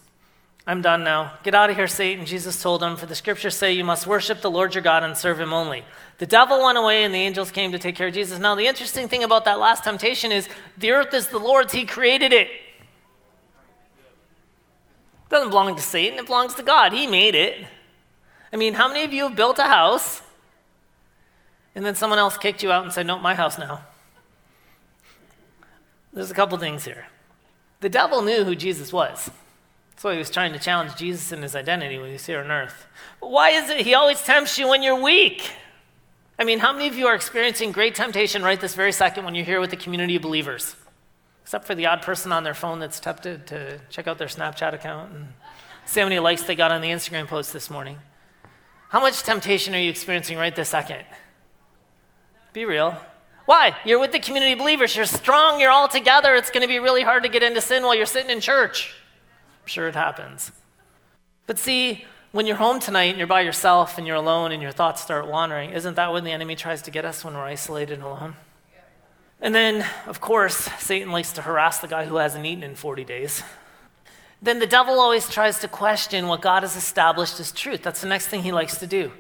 I'm 0.66 0.80
done 0.80 1.04
now. 1.04 1.34
Get 1.42 1.54
out 1.54 1.68
of 1.68 1.76
here, 1.76 1.86
Satan. 1.86 2.24
Jesus 2.24 2.62
told 2.62 2.82
him, 2.82 2.96
For 2.96 3.04
the 3.04 3.14
scriptures 3.14 3.54
say 3.54 3.72
you 3.72 3.84
must 3.84 4.06
worship 4.06 4.40
the 4.40 4.50
Lord 4.50 4.74
your 4.74 4.82
God 4.82 5.02
and 5.02 5.14
serve 5.16 5.38
him 5.38 5.52
only. 5.52 5.84
The 6.18 6.26
devil 6.26 6.64
went 6.64 6.78
away 6.78 7.04
and 7.04 7.12
the 7.12 7.18
angels 7.18 7.50
came 7.50 7.72
to 7.72 7.78
take 7.78 7.96
care 7.96 8.08
of 8.08 8.14
Jesus. 8.14 8.38
Now, 8.38 8.54
the 8.54 8.66
interesting 8.66 9.06
thing 9.06 9.22
about 9.22 9.44
that 9.44 9.58
last 9.58 9.84
temptation 9.84 10.32
is 10.32 10.48
the 10.78 10.92
earth 10.92 11.12
is 11.12 11.28
the 11.28 11.38
Lord's, 11.38 11.74
he 11.74 11.84
created 11.84 12.32
it. 12.32 12.48
It 15.34 15.38
doesn't 15.38 15.50
belong 15.50 15.74
to 15.74 15.82
Satan, 15.82 16.20
it 16.20 16.26
belongs 16.26 16.54
to 16.54 16.62
God. 16.62 16.92
He 16.92 17.08
made 17.08 17.34
it. 17.34 17.66
I 18.52 18.56
mean, 18.56 18.74
how 18.74 18.86
many 18.86 19.02
of 19.02 19.12
you 19.12 19.24
have 19.24 19.34
built 19.34 19.58
a 19.58 19.64
house 19.64 20.22
and 21.74 21.84
then 21.84 21.96
someone 21.96 22.20
else 22.20 22.38
kicked 22.38 22.62
you 22.62 22.70
out 22.70 22.84
and 22.84 22.92
said, 22.92 23.04
No, 23.04 23.18
my 23.18 23.34
house 23.34 23.58
now? 23.58 23.80
There's 26.12 26.30
a 26.30 26.34
couple 26.34 26.56
things 26.58 26.84
here. 26.84 27.06
The 27.80 27.88
devil 27.88 28.22
knew 28.22 28.44
who 28.44 28.54
Jesus 28.54 28.92
was. 28.92 29.28
So 29.96 30.10
he 30.12 30.18
was 30.18 30.30
trying 30.30 30.52
to 30.52 30.60
challenge 30.60 30.94
Jesus 30.94 31.32
in 31.32 31.42
his 31.42 31.56
identity 31.56 31.98
when 31.98 32.06
he 32.06 32.12
was 32.12 32.26
here 32.26 32.38
on 32.38 32.52
earth. 32.52 32.86
But 33.20 33.32
why 33.32 33.50
is 33.50 33.68
it 33.70 33.80
he 33.80 33.92
always 33.92 34.22
tempts 34.22 34.56
you 34.56 34.68
when 34.68 34.84
you're 34.84 35.02
weak? 35.02 35.50
I 36.38 36.44
mean, 36.44 36.60
how 36.60 36.72
many 36.72 36.86
of 36.86 36.94
you 36.94 37.08
are 37.08 37.14
experiencing 37.16 37.72
great 37.72 37.96
temptation 37.96 38.44
right 38.44 38.60
this 38.60 38.76
very 38.76 38.92
second 38.92 39.24
when 39.24 39.34
you're 39.34 39.44
here 39.44 39.58
with 39.58 39.70
the 39.70 39.76
community 39.76 40.14
of 40.14 40.22
believers? 40.22 40.76
Except 41.44 41.66
for 41.66 41.74
the 41.74 41.84
odd 41.84 42.00
person 42.00 42.32
on 42.32 42.42
their 42.42 42.54
phone 42.54 42.80
that's 42.80 42.98
tempted 42.98 43.46
to 43.48 43.78
check 43.90 44.08
out 44.08 44.16
their 44.16 44.28
Snapchat 44.28 44.72
account 44.72 45.12
and 45.12 45.28
see 45.84 46.00
how 46.00 46.06
many 46.06 46.18
likes 46.18 46.42
they 46.42 46.56
got 46.56 46.72
on 46.72 46.80
the 46.80 46.88
Instagram 46.88 47.28
post 47.28 47.52
this 47.52 47.70
morning. 47.70 47.98
How 48.88 49.00
much 49.00 49.22
temptation 49.22 49.74
are 49.74 49.78
you 49.78 49.90
experiencing 49.90 50.38
right 50.38 50.56
this 50.56 50.70
second? 50.70 51.04
Be 52.54 52.64
real. 52.64 52.96
Why? 53.44 53.76
You're 53.84 53.98
with 53.98 54.12
the 54.12 54.20
community 54.20 54.54
believers. 54.54 54.96
You're 54.96 55.04
strong. 55.04 55.60
You're 55.60 55.70
all 55.70 55.86
together. 55.86 56.34
It's 56.34 56.50
going 56.50 56.62
to 56.62 56.68
be 56.68 56.78
really 56.78 57.02
hard 57.02 57.24
to 57.24 57.28
get 57.28 57.42
into 57.42 57.60
sin 57.60 57.82
while 57.82 57.94
you're 57.94 58.06
sitting 58.06 58.30
in 58.30 58.40
church. 58.40 58.94
I'm 59.62 59.66
sure 59.66 59.86
it 59.86 59.94
happens. 59.94 60.50
But 61.46 61.58
see, 61.58 62.06
when 62.32 62.46
you're 62.46 62.56
home 62.56 62.80
tonight 62.80 63.10
and 63.10 63.18
you're 63.18 63.26
by 63.26 63.42
yourself 63.42 63.98
and 63.98 64.06
you're 64.06 64.16
alone 64.16 64.50
and 64.50 64.62
your 64.62 64.72
thoughts 64.72 65.02
start 65.02 65.26
wandering, 65.26 65.70
isn't 65.70 65.96
that 65.96 66.10
when 66.10 66.24
the 66.24 66.32
enemy 66.32 66.56
tries 66.56 66.80
to 66.82 66.90
get 66.90 67.04
us 67.04 67.22
when 67.22 67.34
we're 67.34 67.44
isolated 67.44 67.94
and 67.94 68.02
alone? 68.02 68.34
And 69.44 69.54
then, 69.54 69.84
of 70.06 70.22
course, 70.22 70.56
Satan 70.78 71.12
likes 71.12 71.32
to 71.32 71.42
harass 71.42 71.78
the 71.80 71.86
guy 71.86 72.06
who 72.06 72.16
hasn't 72.16 72.46
eaten 72.46 72.62
in 72.62 72.74
40 72.74 73.04
days. 73.04 73.42
Then 74.40 74.58
the 74.58 74.66
devil 74.66 74.98
always 74.98 75.28
tries 75.28 75.58
to 75.58 75.68
question 75.68 76.28
what 76.28 76.40
God 76.40 76.62
has 76.62 76.76
established 76.76 77.38
as 77.38 77.52
truth. 77.52 77.82
That's 77.82 78.00
the 78.00 78.08
next 78.08 78.28
thing 78.28 78.42
he 78.42 78.52
likes 78.52 78.78
to 78.78 78.86
do. 78.86 79.12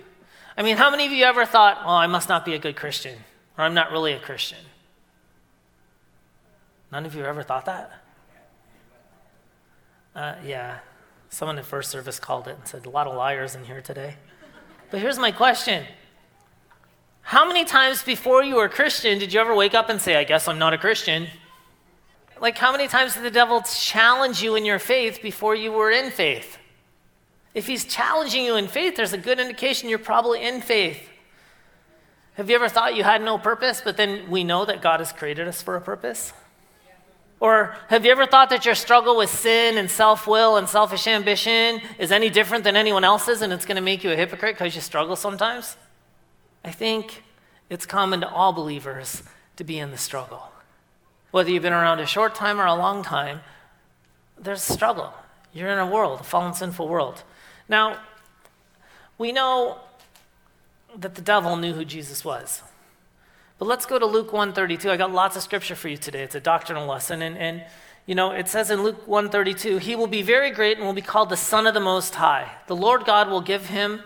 I 0.56 0.62
mean, 0.62 0.78
how 0.78 0.90
many 0.90 1.04
of 1.04 1.12
you 1.12 1.24
ever 1.26 1.44
thought, 1.44 1.78
oh, 1.84 1.90
I 1.90 2.06
must 2.06 2.30
not 2.30 2.46
be 2.46 2.54
a 2.54 2.58
good 2.58 2.74
Christian, 2.74 3.18
or 3.58 3.64
I'm 3.64 3.74
not 3.74 3.92
really 3.92 4.14
a 4.14 4.18
Christian? 4.18 4.60
None 6.90 7.04
of 7.04 7.14
you 7.14 7.22
ever 7.26 7.42
thought 7.42 7.66
that? 7.66 7.92
Uh, 10.16 10.36
yeah, 10.42 10.78
someone 11.28 11.58
at 11.58 11.66
first 11.66 11.90
service 11.90 12.18
called 12.18 12.48
it 12.48 12.56
and 12.56 12.66
said, 12.66 12.86
a 12.86 12.90
lot 12.90 13.06
of 13.06 13.14
liars 13.14 13.54
in 13.54 13.64
here 13.64 13.82
today. 13.82 14.16
But 14.90 15.00
here's 15.00 15.18
my 15.18 15.32
question 15.32 15.84
How 17.24 17.46
many 17.48 17.64
times 17.64 18.02
before 18.02 18.44
you 18.44 18.56
were 18.56 18.66
a 18.66 18.68
Christian 18.68 19.18
did 19.18 19.32
you 19.32 19.40
ever 19.40 19.54
wake 19.54 19.74
up 19.74 19.88
and 19.88 19.98
say, 20.00 20.16
I 20.16 20.24
guess 20.24 20.46
I'm 20.46 20.58
not 20.58 20.74
a 20.74 20.78
Christian? 20.78 21.26
Like, 22.38 22.58
how 22.58 22.70
many 22.70 22.86
times 22.86 23.14
did 23.14 23.24
the 23.24 23.30
devil 23.30 23.62
challenge 23.62 24.42
you 24.42 24.56
in 24.56 24.66
your 24.66 24.78
faith 24.78 25.20
before 25.22 25.54
you 25.54 25.72
were 25.72 25.90
in 25.90 26.10
faith? 26.10 26.58
If 27.54 27.66
he's 27.66 27.86
challenging 27.86 28.44
you 28.44 28.56
in 28.56 28.68
faith, 28.68 28.96
there's 28.96 29.14
a 29.14 29.18
good 29.18 29.40
indication 29.40 29.88
you're 29.88 29.98
probably 29.98 30.44
in 30.44 30.60
faith. 30.60 31.08
Have 32.34 32.50
you 32.50 32.56
ever 32.56 32.68
thought 32.68 32.94
you 32.94 33.04
had 33.04 33.22
no 33.22 33.38
purpose, 33.38 33.80
but 33.82 33.96
then 33.96 34.30
we 34.30 34.44
know 34.44 34.66
that 34.66 34.82
God 34.82 35.00
has 35.00 35.10
created 35.10 35.48
us 35.48 35.62
for 35.62 35.76
a 35.76 35.80
purpose? 35.80 36.34
Or 37.40 37.74
have 37.88 38.04
you 38.04 38.12
ever 38.12 38.26
thought 38.26 38.50
that 38.50 38.66
your 38.66 38.74
struggle 38.74 39.16
with 39.16 39.30
sin 39.30 39.78
and 39.78 39.90
self 39.90 40.26
will 40.26 40.56
and 40.56 40.68
selfish 40.68 41.06
ambition 41.06 41.80
is 41.98 42.12
any 42.12 42.28
different 42.28 42.64
than 42.64 42.76
anyone 42.76 43.04
else's 43.04 43.40
and 43.40 43.50
it's 43.50 43.64
going 43.64 43.76
to 43.76 43.82
make 43.82 44.04
you 44.04 44.10
a 44.10 44.16
hypocrite 44.16 44.56
because 44.56 44.74
you 44.74 44.82
struggle 44.82 45.16
sometimes? 45.16 45.76
I 46.64 46.70
think 46.70 47.22
it's 47.68 47.86
common 47.86 48.20
to 48.20 48.28
all 48.28 48.52
believers 48.52 49.22
to 49.56 49.64
be 49.64 49.78
in 49.78 49.90
the 49.90 49.98
struggle. 49.98 50.50
Whether 51.30 51.50
you've 51.50 51.62
been 51.62 51.72
around 51.72 52.00
a 52.00 52.06
short 52.06 52.34
time 52.34 52.60
or 52.60 52.66
a 52.66 52.74
long 52.74 53.02
time, 53.02 53.40
there's 54.38 54.62
struggle. 54.62 55.12
You're 55.52 55.70
in 55.70 55.78
a 55.78 55.86
world, 55.86 56.20
a 56.20 56.24
fallen, 56.24 56.54
sinful 56.54 56.88
world. 56.88 57.22
Now, 57.68 57.98
we 59.18 59.32
know 59.32 59.78
that 60.96 61.14
the 61.14 61.22
devil 61.22 61.56
knew 61.56 61.72
who 61.72 61.84
Jesus 61.84 62.24
was. 62.24 62.62
But 63.58 63.66
let's 63.66 63.86
go 63.86 63.98
to 63.98 64.06
Luke 64.06 64.32
132. 64.32 64.90
I 64.90 64.96
got 64.96 65.12
lots 65.12 65.36
of 65.36 65.42
scripture 65.42 65.76
for 65.76 65.88
you 65.88 65.96
today. 65.96 66.22
It's 66.22 66.34
a 66.34 66.40
doctrinal 66.40 66.86
lesson. 66.86 67.22
And, 67.22 67.38
and 67.38 67.64
you 68.06 68.14
know, 68.14 68.32
it 68.32 68.48
says 68.48 68.70
in 68.70 68.82
Luke 68.82 69.06
132, 69.06 69.78
he 69.78 69.96
will 69.96 70.08
be 70.08 70.22
very 70.22 70.50
great 70.50 70.76
and 70.76 70.86
will 70.86 70.92
be 70.92 71.00
called 71.00 71.30
the 71.30 71.36
Son 71.36 71.66
of 71.66 71.74
the 71.74 71.80
Most 71.80 72.16
High. 72.16 72.50
The 72.66 72.76
Lord 72.76 73.04
God 73.04 73.28
will 73.28 73.40
give 73.40 73.66
him 73.66 74.02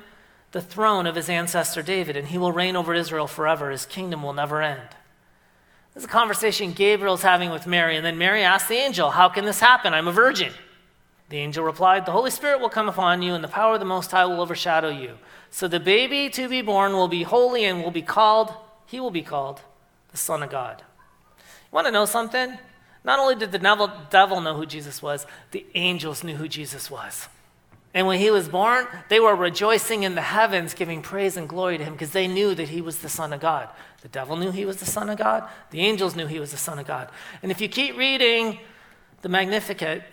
the 0.52 0.62
throne 0.62 1.07
of 1.07 1.14
his 1.14 1.28
ancestor 1.28 1.83
David, 1.83 2.17
and 2.17 2.28
he 2.28 2.38
will 2.38 2.52
reign 2.52 2.76
over 2.76 2.95
Israel 2.95 3.26
forever. 3.26 3.71
His 3.71 3.87
kingdom 3.87 4.23
will 4.23 4.33
never 4.33 4.62
end. 4.62 4.88
This 5.95 6.02
is 6.02 6.09
a 6.09 6.12
conversation 6.12 6.73
Gabriel's 6.73 7.23
having 7.23 7.50
with 7.50 7.67
Mary, 7.67 7.97
and 7.97 8.05
then 8.05 8.19
Mary 8.19 8.43
asks 8.43 8.69
the 8.69 8.76
angel, 8.76 9.11
How 9.11 9.28
can 9.28 9.45
this 9.45 9.61
happen? 9.61 9.93
I'm 9.93 10.09
a 10.09 10.12
virgin. 10.12 10.52
The 11.28 11.38
angel 11.38 11.64
replied, 11.64 12.07
The 12.07 12.12
Holy 12.12 12.31
Spirit 12.31 12.61
will 12.61 12.69
come 12.71 12.88
upon 12.88 13.21
you, 13.21 13.35
and 13.35 13.45
the 13.45 13.49
power 13.49 13.75
of 13.75 13.81
the 13.81 13.87
Most 13.87 14.11
High 14.11 14.25
will 14.25 14.40
overshadow 14.40 14.88
you. 14.88 15.19
So 15.50 15.69
the 15.69 15.81
baby 15.81 16.31
to 16.31 16.49
be 16.49 16.62
born 16.62 16.93
will 16.93 17.09
be 17.09 17.23
holy 17.23 17.64
and 17.64 17.83
will 17.83 17.90
be 17.90 18.02
called, 18.02 18.52
he 18.87 19.00
will 19.00 19.11
be 19.11 19.23
called 19.23 19.61
the 20.11 20.17
Son 20.17 20.43
of 20.43 20.50
God. 20.50 20.83
You 21.38 21.45
want 21.73 21.87
to 21.87 21.93
know 21.93 22.07
something? 22.07 22.57
Not 23.05 23.19
only 23.19 23.35
did 23.35 23.52
the 23.52 23.59
devil, 23.59 23.90
devil 24.11 24.40
know 24.40 24.55
who 24.55 24.67
Jesus 24.67 25.02
was, 25.02 25.26
the 25.50 25.64
angels 25.75 26.25
knew 26.25 26.37
who 26.37 26.49
Jesus 26.49 26.90
was. 26.90 27.28
And 27.95 28.07
when 28.07 28.18
he 28.18 28.30
was 28.30 28.49
born, 28.49 28.87
they 29.09 29.18
were 29.18 29.35
rejoicing 29.35 30.02
in 30.02 30.14
the 30.14 30.21
heavens, 30.21 30.75
giving 30.75 31.00
praise 31.00 31.37
and 31.37 31.49
glory 31.49 31.78
to 31.78 31.85
him 31.85 31.95
because 31.95 32.11
they 32.11 32.28
knew 32.28 32.54
that 32.54 32.68
he 32.68 32.80
was 32.80 32.99
the 32.99 33.09
Son 33.09 33.33
of 33.33 33.40
God. 33.40 33.68
The 34.02 34.09
devil 34.09 34.37
knew 34.37 34.50
he 34.50 34.64
was 34.64 34.76
the 34.76 34.87
Son 34.87 35.09
of 35.09 35.18
God. 35.18 35.49
The 35.71 35.80
angels 35.80 36.14
knew 36.14 36.26
he 36.26 36.38
was 36.38 36.50
the 36.50 36.59
Son 36.59 36.78
of 36.78 36.87
God. 36.87 37.11
And 37.42 37.50
if 37.50 37.61
you 37.61 37.68
keep 37.68 37.97
reading 37.97 38.59
the 39.23 39.28
Magnificat, 39.28 40.04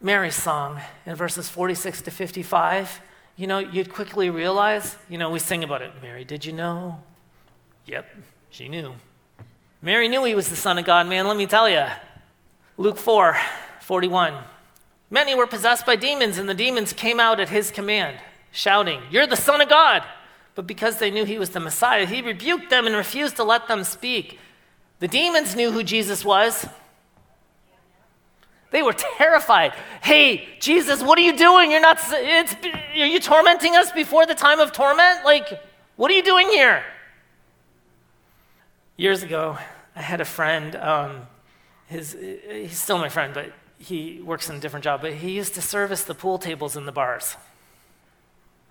Mary's 0.00 0.34
song 0.34 0.80
in 1.06 1.14
verses 1.14 1.48
46 1.48 2.02
to 2.02 2.10
55, 2.10 3.00
you 3.36 3.46
know, 3.46 3.58
you'd 3.58 3.92
quickly 3.92 4.30
realize, 4.30 4.96
you 5.08 5.18
know, 5.18 5.30
we 5.30 5.38
sing 5.38 5.62
about 5.62 5.82
it. 5.82 5.92
Mary, 6.02 6.24
did 6.24 6.44
you 6.44 6.52
know? 6.52 7.00
Yep, 7.86 8.06
she 8.50 8.68
knew. 8.68 8.94
Mary 9.80 10.08
knew 10.08 10.24
he 10.24 10.34
was 10.34 10.48
the 10.48 10.56
Son 10.56 10.76
of 10.78 10.84
God, 10.84 11.06
man, 11.06 11.26
let 11.26 11.36
me 11.36 11.46
tell 11.46 11.68
you. 11.68 11.86
Luke 12.76 12.98
4 12.98 13.36
41. 13.80 14.34
Many 15.10 15.34
were 15.34 15.46
possessed 15.46 15.86
by 15.86 15.96
demons, 15.96 16.38
and 16.38 16.48
the 16.48 16.54
demons 16.54 16.92
came 16.92 17.18
out 17.18 17.40
at 17.40 17.48
his 17.48 17.70
command, 17.70 18.18
shouting, 18.52 19.00
You're 19.10 19.26
the 19.26 19.36
Son 19.36 19.60
of 19.60 19.68
God! 19.68 20.02
But 20.54 20.66
because 20.66 20.98
they 20.98 21.10
knew 21.10 21.24
he 21.24 21.38
was 21.38 21.50
the 21.50 21.60
Messiah, 21.60 22.04
he 22.04 22.20
rebuked 22.20 22.68
them 22.68 22.86
and 22.86 22.96
refused 22.96 23.36
to 23.36 23.44
let 23.44 23.68
them 23.68 23.84
speak. 23.84 24.38
The 24.98 25.08
demons 25.08 25.54
knew 25.54 25.70
who 25.70 25.84
Jesus 25.84 26.24
was. 26.24 26.66
They 28.70 28.82
were 28.82 28.92
terrified. 28.92 29.72
Hey, 30.02 30.46
Jesus, 30.60 31.02
what 31.02 31.18
are 31.18 31.22
you 31.22 31.36
doing? 31.36 31.70
You're 31.70 31.80
not, 31.80 31.98
it's, 32.10 32.54
are 32.64 33.06
you 33.06 33.20
tormenting 33.20 33.76
us 33.76 33.92
before 33.92 34.26
the 34.26 34.34
time 34.34 34.60
of 34.60 34.72
torment? 34.72 35.24
Like, 35.24 35.62
what 35.96 36.10
are 36.10 36.14
you 36.14 36.22
doing 36.22 36.48
here? 36.48 36.84
Years 38.96 39.22
ago, 39.22 39.56
I 39.96 40.02
had 40.02 40.20
a 40.20 40.24
friend. 40.24 40.76
Um, 40.76 41.22
his, 41.86 42.16
he's 42.50 42.78
still 42.78 42.98
my 42.98 43.08
friend, 43.08 43.32
but 43.32 43.52
he 43.78 44.20
works 44.22 44.50
in 44.50 44.56
a 44.56 44.60
different 44.60 44.84
job, 44.84 45.00
but 45.00 45.14
he 45.14 45.32
used 45.32 45.54
to 45.54 45.62
service 45.62 46.02
the 46.02 46.14
pool 46.14 46.38
tables 46.38 46.76
in 46.76 46.84
the 46.84 46.92
bars. 46.92 47.36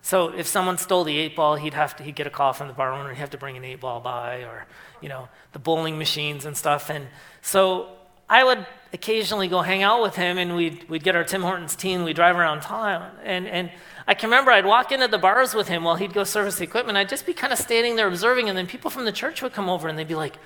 So 0.01 0.29
if 0.29 0.47
someone 0.47 0.77
stole 0.77 1.03
the 1.03 1.17
eight 1.17 1.35
ball, 1.35 1.55
he'd 1.55 1.73
have 1.73 1.95
to 1.97 2.03
he'd 2.03 2.15
get 2.15 2.27
a 2.27 2.29
call 2.29 2.53
from 2.53 2.67
the 2.67 2.73
bar 2.73 2.93
owner. 2.93 3.09
He'd 3.09 3.19
have 3.19 3.29
to 3.31 3.37
bring 3.37 3.57
an 3.57 3.65
eight 3.65 3.81
ball 3.81 3.99
by, 3.99 4.43
or 4.43 4.65
you 5.01 5.09
know 5.09 5.27
the 5.51 5.59
bowling 5.59 5.97
machines 5.97 6.45
and 6.45 6.55
stuff. 6.55 6.89
And 6.89 7.07
so 7.41 7.89
I 8.29 8.43
would 8.43 8.65
occasionally 8.93 9.47
go 9.47 9.61
hang 9.61 9.83
out 9.83 10.01
with 10.01 10.15
him, 10.15 10.37
and 10.37 10.55
we'd 10.55 10.87
we'd 10.87 11.03
get 11.03 11.15
our 11.15 11.23
Tim 11.23 11.41
Hortons 11.41 11.75
tea, 11.75 11.93
and 11.93 12.05
we'd 12.05 12.15
drive 12.15 12.37
around 12.37 12.61
town. 12.61 13.11
And 13.23 13.47
and 13.47 13.71
I 14.07 14.13
can 14.13 14.29
remember 14.29 14.51
I'd 14.51 14.65
walk 14.65 14.91
into 14.91 15.07
the 15.07 15.17
bars 15.17 15.53
with 15.53 15.67
him 15.67 15.83
while 15.83 15.95
he'd 15.95 16.13
go 16.13 16.23
service 16.23 16.55
the 16.55 16.63
equipment. 16.63 16.97
I'd 16.97 17.09
just 17.09 17.25
be 17.25 17.33
kind 17.33 17.51
of 17.51 17.59
standing 17.59 17.97
there 17.97 18.07
observing, 18.07 18.47
and 18.47 18.57
then 18.57 18.67
people 18.67 18.89
from 18.89 19.03
the 19.03 19.11
church 19.11 19.41
would 19.41 19.53
come 19.53 19.69
over, 19.69 19.89
and 19.89 19.97
they'd 19.97 20.07
be 20.07 20.15
like, 20.15 20.37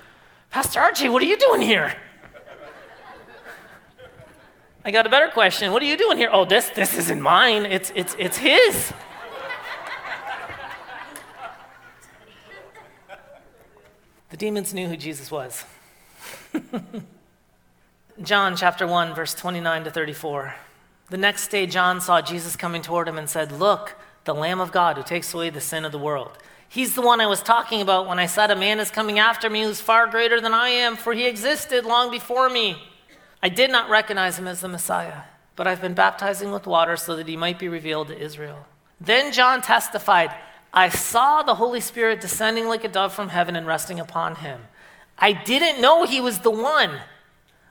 "Pastor 0.50 0.80
Archie, 0.80 1.08
what 1.08 1.22
are 1.22 1.26
you 1.26 1.38
doing 1.38 1.62
here?" 1.62 1.96
I 4.84 4.90
got 4.90 5.06
a 5.06 5.08
better 5.08 5.28
question. 5.28 5.72
What 5.72 5.80
are 5.82 5.86
you 5.86 5.96
doing 5.96 6.18
here? 6.18 6.28
Oh, 6.32 6.44
this 6.44 6.68
this 6.70 6.98
isn't 6.98 7.20
mine. 7.20 7.66
It's 7.66 7.92
it's 7.94 8.16
it's 8.18 8.36
his. 8.36 8.92
the 14.30 14.36
demons 14.36 14.74
knew 14.74 14.88
who 14.88 14.96
Jesus 14.96 15.30
was. 15.30 15.64
John 18.22 18.56
chapter 18.56 18.86
1 18.86 19.14
verse 19.14 19.34
29 19.34 19.84
to 19.84 19.90
34. 19.90 20.54
The 21.10 21.16
next 21.16 21.48
day 21.48 21.66
John 21.66 22.00
saw 22.00 22.20
Jesus 22.20 22.56
coming 22.56 22.82
toward 22.82 23.06
him 23.06 23.18
and 23.18 23.30
said, 23.30 23.52
"Look, 23.52 23.94
the 24.24 24.34
Lamb 24.34 24.60
of 24.60 24.72
God 24.72 24.96
who 24.96 25.04
takes 25.04 25.32
away 25.32 25.50
the 25.50 25.60
sin 25.60 25.84
of 25.84 25.92
the 25.92 25.98
world." 25.98 26.38
He's 26.68 26.96
the 26.96 27.02
one 27.02 27.20
I 27.20 27.26
was 27.26 27.42
talking 27.42 27.82
about 27.82 28.08
when 28.08 28.18
I 28.18 28.26
said 28.26 28.50
a 28.50 28.56
man 28.56 28.80
is 28.80 28.90
coming 28.90 29.20
after 29.20 29.48
me 29.48 29.62
who's 29.62 29.80
far 29.80 30.08
greater 30.08 30.40
than 30.40 30.54
I 30.54 30.70
am, 30.70 30.96
for 30.96 31.12
he 31.12 31.26
existed 31.26 31.84
long 31.84 32.10
before 32.10 32.48
me. 32.48 32.82
I 33.42 33.48
did 33.48 33.70
not 33.70 33.90
recognize 33.90 34.38
him 34.38 34.46
as 34.46 34.60
the 34.60 34.68
Messiah, 34.68 35.22
but 35.56 35.66
I've 35.66 35.80
been 35.80 35.94
baptizing 35.94 36.52
with 36.52 36.66
water 36.66 36.96
so 36.96 37.16
that 37.16 37.28
he 37.28 37.36
might 37.36 37.58
be 37.58 37.68
revealed 37.68 38.08
to 38.08 38.18
Israel. 38.18 38.66
Then 39.00 39.32
John 39.32 39.62
testified, 39.62 40.32
I 40.72 40.88
saw 40.88 41.42
the 41.42 41.56
Holy 41.56 41.80
Spirit 41.80 42.20
descending 42.20 42.68
like 42.68 42.84
a 42.84 42.88
dove 42.88 43.12
from 43.12 43.30
heaven 43.30 43.56
and 43.56 43.66
resting 43.66 43.98
upon 43.98 44.36
him. 44.36 44.62
I 45.18 45.32
didn't 45.32 45.82
know 45.82 46.04
he 46.04 46.20
was 46.20 46.40
the 46.40 46.50
one. 46.50 47.00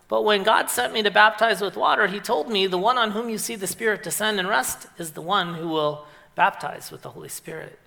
But 0.08 0.24
when 0.24 0.44
God 0.44 0.70
sent 0.70 0.92
me 0.92 1.02
to 1.04 1.10
baptize 1.10 1.62
with 1.62 1.78
water, 1.78 2.08
he 2.08 2.20
told 2.20 2.50
me, 2.50 2.68
The 2.68 2.78
one 2.78 2.98
on 2.98 3.12
whom 3.12 3.30
you 3.30 3.38
see 3.38 3.56
the 3.56 3.66
Spirit 3.66 4.04
descend 4.04 4.40
and 4.40 4.50
rest 4.50 4.88
is 4.98 5.12
the 5.12 5.22
one 5.22 5.56
who 5.56 5.70
will 5.70 6.06
baptize 6.36 6.92
with 6.92 7.02
the 7.02 7.12
Holy 7.12 7.30
Spirit. 7.30 7.80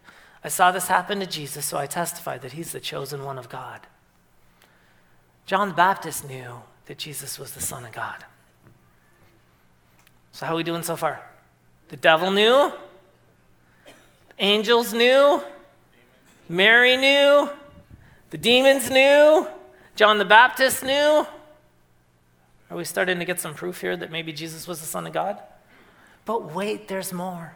I 0.43 0.49
saw 0.49 0.73
this 0.73 0.89
happen 0.89 1.21
to 1.21 1.27
Jesus, 1.27 1.67
so 1.67 1.77
I 1.77 1.87
testified 1.87 2.41
that 2.43 2.53
he's 2.53 2.73
the 2.73 2.81
chosen 2.81 3.25
one 3.25 3.39
of 3.39 3.51
God. 3.51 3.81
John 5.47 5.69
the 5.69 5.75
Baptist 5.75 6.27
knew 6.27 6.63
that 6.87 6.99
Jesus 6.99 7.39
was 7.39 7.53
the 7.53 7.61
Son 7.61 7.85
of 7.85 7.93
God. 7.93 8.25
So, 10.33 10.47
how 10.47 10.55
are 10.55 10.57
we 10.57 10.63
doing 10.63 10.83
so 10.83 10.97
far? 10.97 11.23
The 11.89 11.97
devil 11.97 12.31
knew, 12.31 12.73
angels 14.39 14.93
knew, 14.93 15.43
Mary 16.49 16.97
knew, 16.97 17.49
the 18.31 18.39
demons 18.39 18.91
knew, 18.91 19.47
John 19.97 20.19
the 20.19 20.25
Baptist 20.25 20.83
knew. 20.83 21.27
Are 22.71 22.77
we 22.77 22.85
starting 22.85 23.19
to 23.21 23.25
get 23.25 23.41
some 23.41 23.55
proof 23.55 23.81
here 23.81 23.97
that 23.97 24.11
maybe 24.11 24.33
Jesus 24.33 24.67
was 24.67 24.81
the 24.81 24.87
Son 24.87 25.07
of 25.07 25.13
God? 25.13 25.39
But 26.25 26.53
wait, 26.53 26.89
there's 26.89 27.13
more. 27.13 27.55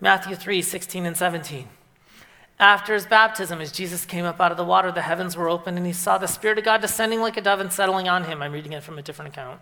Matthew 0.00 0.34
3 0.34 0.62
16 0.62 1.06
and 1.06 1.16
17. 1.16 1.68
After 2.62 2.94
his 2.94 3.06
baptism, 3.06 3.60
as 3.60 3.72
Jesus 3.72 4.04
came 4.04 4.24
up 4.24 4.40
out 4.40 4.52
of 4.52 4.56
the 4.56 4.64
water, 4.64 4.92
the 4.92 5.02
heavens 5.02 5.36
were 5.36 5.48
opened, 5.48 5.78
and 5.78 5.84
he 5.84 5.92
saw 5.92 6.16
the 6.16 6.28
Spirit 6.28 6.58
of 6.58 6.64
God 6.64 6.80
descending 6.80 7.20
like 7.20 7.36
a 7.36 7.40
dove 7.40 7.58
and 7.58 7.72
settling 7.72 8.08
on 8.08 8.22
him. 8.22 8.40
I'm 8.40 8.52
reading 8.52 8.70
it 8.70 8.84
from 8.84 9.00
a 9.00 9.02
different 9.02 9.32
account. 9.32 9.60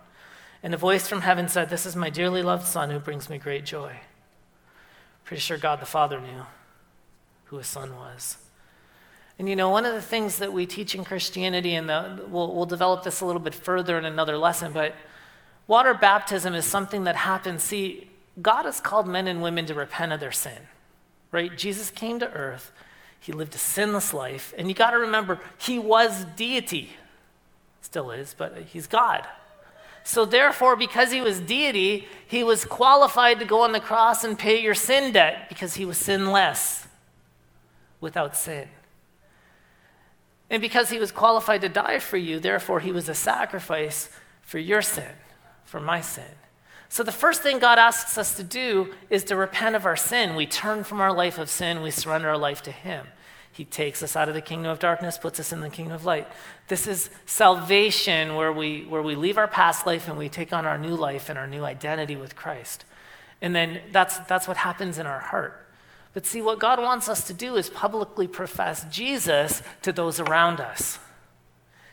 And 0.61 0.71
a 0.71 0.77
voice 0.77 1.07
from 1.07 1.21
heaven 1.21 1.47
said, 1.47 1.71
This 1.71 1.87
is 1.87 1.95
my 1.95 2.11
dearly 2.11 2.43
loved 2.43 2.67
Son 2.67 2.91
who 2.91 2.99
brings 2.99 3.27
me 3.27 3.39
great 3.39 3.65
joy. 3.65 3.95
Pretty 5.23 5.41
sure 5.41 5.57
God 5.57 5.79
the 5.79 5.87
Father 5.87 6.21
knew 6.21 6.43
who 7.45 7.57
his 7.57 7.65
Son 7.65 7.95
was. 7.95 8.37
And 9.39 9.49
you 9.49 9.55
know, 9.55 9.71
one 9.71 9.87
of 9.87 9.95
the 9.95 10.01
things 10.03 10.37
that 10.37 10.53
we 10.53 10.67
teach 10.67 10.93
in 10.93 11.03
Christianity, 11.03 11.73
and 11.73 11.89
the, 11.89 12.23
we'll, 12.27 12.53
we'll 12.53 12.67
develop 12.67 13.03
this 13.03 13.19
a 13.21 13.25
little 13.25 13.41
bit 13.41 13.55
further 13.55 13.97
in 13.97 14.05
another 14.05 14.37
lesson, 14.37 14.73
but 14.73 14.93
water 15.65 15.95
baptism 15.95 16.53
is 16.53 16.65
something 16.65 17.05
that 17.05 17.15
happens. 17.15 17.63
See, 17.63 18.11
God 18.39 18.65
has 18.65 18.79
called 18.79 19.07
men 19.07 19.27
and 19.27 19.41
women 19.41 19.65
to 19.65 19.73
repent 19.73 20.13
of 20.13 20.19
their 20.19 20.31
sin, 20.31 20.67
right? 21.31 21.57
Jesus 21.57 21.89
came 21.89 22.19
to 22.19 22.31
earth 22.33 22.71
he 23.21 23.31
lived 23.31 23.53
a 23.53 23.59
sinless 23.59 24.13
life. 24.13 24.53
And 24.57 24.67
you 24.67 24.73
got 24.73 24.91
to 24.91 24.97
remember, 24.97 25.39
he 25.59 25.77
was 25.77 26.25
deity. 26.35 26.89
Still 27.81 28.09
is, 28.09 28.35
but 28.37 28.57
he's 28.73 28.87
God. 28.87 29.25
So, 30.03 30.25
therefore, 30.25 30.75
because 30.75 31.11
he 31.11 31.21
was 31.21 31.39
deity, 31.39 32.07
he 32.27 32.43
was 32.43 32.65
qualified 32.65 33.37
to 33.39 33.45
go 33.45 33.61
on 33.61 33.71
the 33.71 33.79
cross 33.79 34.23
and 34.23 34.37
pay 34.37 34.59
your 34.59 34.73
sin 34.73 35.13
debt 35.13 35.47
because 35.47 35.75
he 35.75 35.85
was 35.85 35.97
sinless, 35.97 36.87
without 37.99 38.35
sin. 38.35 38.67
And 40.49 40.59
because 40.59 40.89
he 40.89 40.97
was 40.97 41.11
qualified 41.11 41.61
to 41.61 41.69
die 41.69 41.99
for 41.99 42.17
you, 42.17 42.39
therefore, 42.39 42.79
he 42.79 42.91
was 42.91 43.07
a 43.07 43.13
sacrifice 43.13 44.09
for 44.41 44.57
your 44.57 44.81
sin, 44.81 45.13
for 45.63 45.79
my 45.79 46.01
sin. 46.01 46.25
So, 46.91 47.03
the 47.03 47.11
first 47.13 47.41
thing 47.41 47.59
God 47.59 47.79
asks 47.79 48.17
us 48.17 48.35
to 48.35 48.43
do 48.43 48.93
is 49.09 49.23
to 49.23 49.37
repent 49.37 49.77
of 49.77 49.85
our 49.85 49.95
sin. 49.95 50.35
We 50.35 50.45
turn 50.45 50.83
from 50.83 50.99
our 50.99 51.13
life 51.13 51.37
of 51.37 51.49
sin, 51.49 51.81
we 51.81 51.89
surrender 51.89 52.27
our 52.27 52.37
life 52.37 52.61
to 52.63 52.71
Him. 52.71 53.07
He 53.49 53.63
takes 53.63 54.03
us 54.03 54.17
out 54.17 54.27
of 54.27 54.35
the 54.35 54.41
kingdom 54.41 54.69
of 54.69 54.79
darkness, 54.79 55.17
puts 55.17 55.39
us 55.39 55.53
in 55.53 55.61
the 55.61 55.69
kingdom 55.69 55.95
of 55.95 56.03
light. 56.03 56.27
This 56.67 56.87
is 56.87 57.09
salvation 57.25 58.35
where 58.35 58.51
we, 58.51 58.81
where 58.81 59.01
we 59.01 59.15
leave 59.15 59.37
our 59.37 59.47
past 59.47 59.87
life 59.87 60.09
and 60.09 60.17
we 60.17 60.27
take 60.27 60.51
on 60.51 60.65
our 60.65 60.77
new 60.77 60.93
life 60.93 61.29
and 61.29 61.39
our 61.39 61.47
new 61.47 61.63
identity 61.63 62.17
with 62.17 62.35
Christ. 62.35 62.83
And 63.41 63.55
then 63.55 63.79
that's, 63.93 64.17
that's 64.19 64.45
what 64.45 64.57
happens 64.57 64.97
in 64.97 65.05
our 65.05 65.19
heart. 65.19 65.65
But 66.13 66.25
see, 66.25 66.41
what 66.41 66.59
God 66.59 66.77
wants 66.81 67.07
us 67.07 67.25
to 67.27 67.33
do 67.33 67.55
is 67.55 67.69
publicly 67.69 68.27
profess 68.27 68.85
Jesus 68.91 69.63
to 69.83 69.93
those 69.93 70.19
around 70.19 70.59
us. 70.59 70.99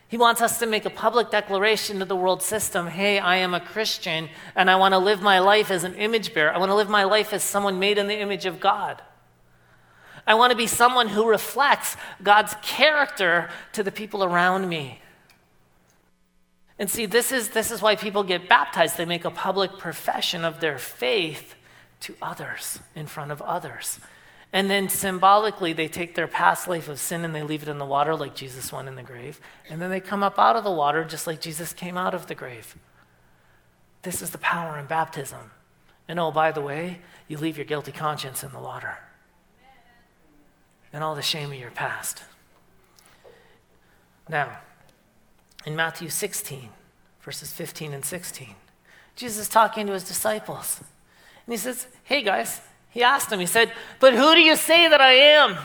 He 0.08 0.16
wants 0.16 0.40
us 0.40 0.58
to 0.58 0.66
make 0.66 0.86
a 0.86 0.90
public 0.90 1.30
declaration 1.30 1.98
to 1.98 2.06
the 2.06 2.16
world 2.16 2.42
system 2.42 2.86
hey, 2.86 3.18
I 3.18 3.36
am 3.36 3.52
a 3.52 3.60
Christian 3.60 4.30
and 4.56 4.70
I 4.70 4.76
want 4.76 4.92
to 4.92 4.98
live 4.98 5.20
my 5.20 5.38
life 5.38 5.70
as 5.70 5.84
an 5.84 5.94
image 5.94 6.32
bearer. 6.32 6.52
I 6.52 6.58
want 6.58 6.70
to 6.70 6.74
live 6.74 6.88
my 6.88 7.04
life 7.04 7.32
as 7.32 7.42
someone 7.42 7.78
made 7.78 7.98
in 7.98 8.06
the 8.06 8.18
image 8.18 8.46
of 8.46 8.58
God. 8.58 9.02
I 10.26 10.34
want 10.34 10.50
to 10.50 10.56
be 10.56 10.66
someone 10.66 11.08
who 11.08 11.28
reflects 11.28 11.96
God's 12.22 12.54
character 12.62 13.48
to 13.72 13.82
the 13.82 13.92
people 13.92 14.24
around 14.24 14.68
me. 14.68 15.00
And 16.78 16.88
see, 16.88 17.06
this 17.06 17.32
is, 17.32 17.50
this 17.50 17.70
is 17.70 17.82
why 17.82 17.96
people 17.96 18.22
get 18.22 18.48
baptized. 18.48 18.96
They 18.96 19.04
make 19.04 19.24
a 19.24 19.30
public 19.30 19.78
profession 19.78 20.44
of 20.44 20.60
their 20.60 20.78
faith 20.78 21.54
to 22.00 22.14
others, 22.22 22.78
in 22.94 23.06
front 23.06 23.32
of 23.32 23.42
others. 23.42 23.98
And 24.52 24.70
then 24.70 24.88
symbolically, 24.88 25.72
they 25.72 25.88
take 25.88 26.14
their 26.14 26.26
past 26.26 26.68
life 26.68 26.88
of 26.88 26.98
sin 26.98 27.24
and 27.24 27.34
they 27.34 27.42
leave 27.42 27.62
it 27.62 27.68
in 27.68 27.78
the 27.78 27.84
water 27.84 28.16
like 28.16 28.34
Jesus 28.34 28.72
went 28.72 28.88
in 28.88 28.96
the 28.96 29.02
grave. 29.02 29.40
And 29.68 29.80
then 29.80 29.90
they 29.90 30.00
come 30.00 30.22
up 30.22 30.38
out 30.38 30.56
of 30.56 30.64
the 30.64 30.70
water 30.70 31.04
just 31.04 31.26
like 31.26 31.40
Jesus 31.40 31.72
came 31.72 31.98
out 31.98 32.14
of 32.14 32.26
the 32.26 32.34
grave. 32.34 32.76
This 34.02 34.22
is 34.22 34.30
the 34.30 34.38
power 34.38 34.78
in 34.78 34.86
baptism. 34.86 35.50
And 36.08 36.18
oh, 36.18 36.30
by 36.30 36.50
the 36.50 36.62
way, 36.62 37.00
you 37.26 37.36
leave 37.36 37.58
your 37.58 37.66
guilty 37.66 37.92
conscience 37.92 38.42
in 38.42 38.52
the 38.52 38.58
water 38.58 38.98
and 40.92 41.04
all 41.04 41.14
the 41.14 41.22
shame 41.22 41.52
of 41.52 41.58
your 41.58 41.70
past. 41.70 42.22
Now, 44.28 44.58
in 45.66 45.76
Matthew 45.76 46.08
16, 46.08 46.70
verses 47.20 47.52
15 47.52 47.92
and 47.92 48.04
16, 48.04 48.54
Jesus 49.16 49.38
is 49.38 49.48
talking 49.48 49.86
to 49.86 49.92
his 49.92 50.04
disciples. 50.04 50.80
And 51.44 51.52
he 51.52 51.58
says, 51.58 51.86
Hey 52.04 52.22
guys, 52.22 52.60
he 52.98 53.04
asked 53.04 53.30
him, 53.30 53.38
he 53.38 53.46
said, 53.46 53.72
But 54.00 54.12
who 54.12 54.34
do 54.34 54.40
you 54.40 54.56
say 54.56 54.88
that 54.88 55.00
I 55.00 55.12
am? 55.12 55.56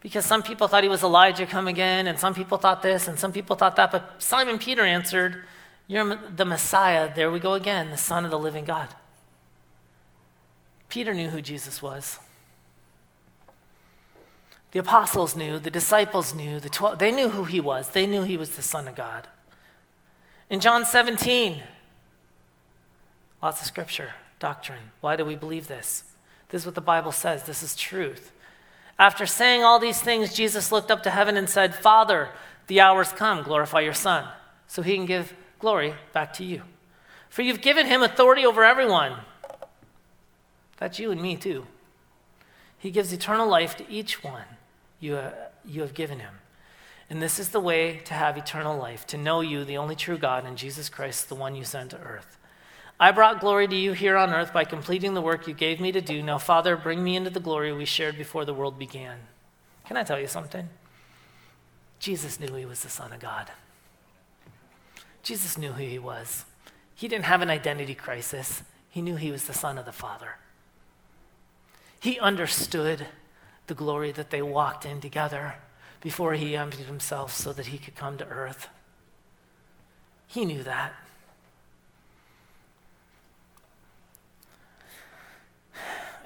Because 0.00 0.24
some 0.24 0.42
people 0.42 0.66
thought 0.66 0.82
he 0.82 0.88
was 0.88 1.04
Elijah 1.04 1.46
come 1.46 1.68
again, 1.68 2.08
and 2.08 2.18
some 2.18 2.34
people 2.34 2.58
thought 2.58 2.82
this, 2.82 3.06
and 3.06 3.16
some 3.16 3.30
people 3.30 3.54
thought 3.54 3.76
that. 3.76 3.92
But 3.92 4.20
Simon 4.20 4.58
Peter 4.58 4.82
answered, 4.82 5.44
You're 5.86 6.16
the 6.16 6.44
Messiah. 6.44 7.14
There 7.14 7.30
we 7.30 7.38
go 7.38 7.54
again, 7.54 7.92
the 7.92 7.96
Son 7.96 8.24
of 8.24 8.32
the 8.32 8.38
living 8.38 8.64
God. 8.64 8.88
Peter 10.88 11.14
knew 11.14 11.28
who 11.28 11.40
Jesus 11.40 11.80
was. 11.80 12.18
The 14.72 14.80
apostles 14.80 15.36
knew, 15.36 15.60
the 15.60 15.70
disciples 15.70 16.34
knew, 16.34 16.58
the 16.58 16.68
12, 16.68 16.98
they 16.98 17.12
knew 17.12 17.28
who 17.28 17.44
he 17.44 17.60
was. 17.60 17.90
They 17.90 18.08
knew 18.08 18.24
he 18.24 18.36
was 18.36 18.56
the 18.56 18.62
Son 18.62 18.88
of 18.88 18.96
God. 18.96 19.28
In 20.50 20.58
John 20.58 20.84
17, 20.84 21.62
lots 23.40 23.60
of 23.60 23.68
scripture 23.68 24.14
doctrine. 24.38 24.92
Why 25.00 25.16
do 25.16 25.24
we 25.24 25.36
believe 25.36 25.68
this? 25.68 26.04
This 26.48 26.62
is 26.62 26.66
what 26.66 26.74
the 26.74 26.80
Bible 26.80 27.12
says. 27.12 27.44
This 27.44 27.62
is 27.62 27.76
truth. 27.76 28.32
After 28.98 29.26
saying 29.26 29.62
all 29.62 29.78
these 29.78 30.00
things, 30.00 30.34
Jesus 30.34 30.72
looked 30.72 30.90
up 30.90 31.02
to 31.04 31.10
heaven 31.10 31.36
and 31.36 31.48
said, 31.48 31.74
Father, 31.74 32.30
the 32.66 32.80
hour's 32.80 33.12
come, 33.12 33.42
glorify 33.42 33.80
your 33.80 33.94
Son, 33.94 34.28
so 34.66 34.82
he 34.82 34.96
can 34.96 35.06
give 35.06 35.34
glory 35.58 35.94
back 36.12 36.32
to 36.34 36.44
you. 36.44 36.62
For 37.28 37.42
you've 37.42 37.60
given 37.60 37.86
him 37.86 38.02
authority 38.02 38.44
over 38.44 38.64
everyone. 38.64 39.14
That's 40.78 40.98
you 40.98 41.10
and 41.10 41.20
me, 41.20 41.36
too. 41.36 41.66
He 42.78 42.90
gives 42.90 43.12
eternal 43.12 43.48
life 43.48 43.76
to 43.76 43.90
each 43.90 44.22
one 44.22 44.44
you, 45.00 45.16
uh, 45.16 45.32
you 45.64 45.82
have 45.82 45.94
given 45.94 46.20
him. 46.20 46.34
And 47.10 47.22
this 47.22 47.38
is 47.38 47.50
the 47.50 47.60
way 47.60 48.00
to 48.04 48.14
have 48.14 48.36
eternal 48.36 48.76
life, 48.76 49.06
to 49.08 49.16
know 49.16 49.40
you, 49.40 49.64
the 49.64 49.78
only 49.78 49.96
true 49.96 50.18
God, 50.18 50.44
and 50.44 50.56
Jesus 50.56 50.88
Christ, 50.88 51.28
the 51.28 51.34
one 51.34 51.54
you 51.54 51.64
sent 51.64 51.90
to 51.90 51.98
earth. 51.98 52.37
I 53.00 53.12
brought 53.12 53.40
glory 53.40 53.68
to 53.68 53.76
you 53.76 53.92
here 53.92 54.16
on 54.16 54.32
earth 54.32 54.52
by 54.52 54.64
completing 54.64 55.14
the 55.14 55.20
work 55.20 55.46
you 55.46 55.54
gave 55.54 55.80
me 55.80 55.92
to 55.92 56.00
do. 56.00 56.20
Now, 56.22 56.38
Father, 56.38 56.76
bring 56.76 57.04
me 57.04 57.14
into 57.14 57.30
the 57.30 57.38
glory 57.38 57.72
we 57.72 57.84
shared 57.84 58.18
before 58.18 58.44
the 58.44 58.54
world 58.54 58.78
began. 58.78 59.18
Can 59.86 59.96
I 59.96 60.02
tell 60.02 60.18
you 60.18 60.26
something? 60.26 60.68
Jesus 62.00 62.40
knew 62.40 62.54
he 62.54 62.64
was 62.64 62.82
the 62.82 62.88
Son 62.88 63.12
of 63.12 63.20
God. 63.20 63.50
Jesus 65.22 65.56
knew 65.56 65.72
who 65.72 65.84
he 65.84 65.98
was. 65.98 66.44
He 66.94 67.06
didn't 67.06 67.26
have 67.26 67.42
an 67.42 67.50
identity 67.50 67.94
crisis, 67.94 68.62
he 68.90 69.00
knew 69.00 69.16
he 69.16 69.30
was 69.30 69.44
the 69.44 69.54
Son 69.54 69.78
of 69.78 69.84
the 69.84 69.92
Father. 69.92 70.36
He 72.00 72.18
understood 72.18 73.06
the 73.68 73.74
glory 73.74 74.10
that 74.12 74.30
they 74.30 74.42
walked 74.42 74.84
in 74.84 75.00
together 75.00 75.56
before 76.00 76.34
he 76.34 76.56
emptied 76.56 76.86
himself 76.86 77.32
so 77.32 77.52
that 77.52 77.66
he 77.66 77.78
could 77.78 77.94
come 77.94 78.18
to 78.18 78.26
earth. 78.26 78.68
He 80.26 80.44
knew 80.44 80.62
that. 80.64 80.94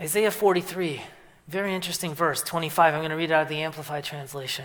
Isaiah 0.03 0.33
43, 0.33 1.01
very 1.47 1.73
interesting 1.73 2.13
verse, 2.13 2.43
25. 2.43 2.93
I'm 2.93 3.01
going 3.03 3.11
to 3.11 3.17
read 3.17 3.31
out 3.31 3.43
of 3.43 3.49
the 3.49 3.63
Amplified 3.63 4.03
Translation. 4.03 4.65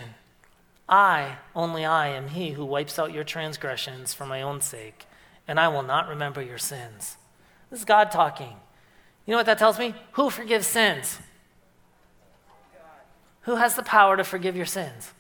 I, 0.90 1.36
only 1.56 1.86
I, 1.86 2.08
am 2.08 2.30
he 2.30 2.54
who 2.54 2.66
wipes 2.66 2.98
out 2.98 3.14
your 3.14 3.24
transgressions 3.24 4.16
for 4.16 4.26
my 4.26 4.42
own 4.42 4.62
sake, 4.62 5.06
and 5.48 5.60
I 5.60 5.68
will 5.68 5.84
not 5.84 6.08
remember 6.08 6.42
your 6.42 6.58
sins. 6.58 7.18
This 7.70 7.82
is 7.82 7.86
God 7.86 8.10
talking. 8.10 8.56
You 9.28 9.32
know 9.32 9.38
what 9.38 9.46
that 9.46 9.60
tells 9.60 9.78
me? 9.78 9.94
Who 10.14 10.32
forgives 10.32 10.66
sins? 10.66 11.20
Who 13.42 13.58
has 13.58 13.76
the 13.76 13.84
power 13.84 14.18
to 14.18 14.24
forgive 14.24 14.56
your 14.56 14.66
sins? 14.66 15.12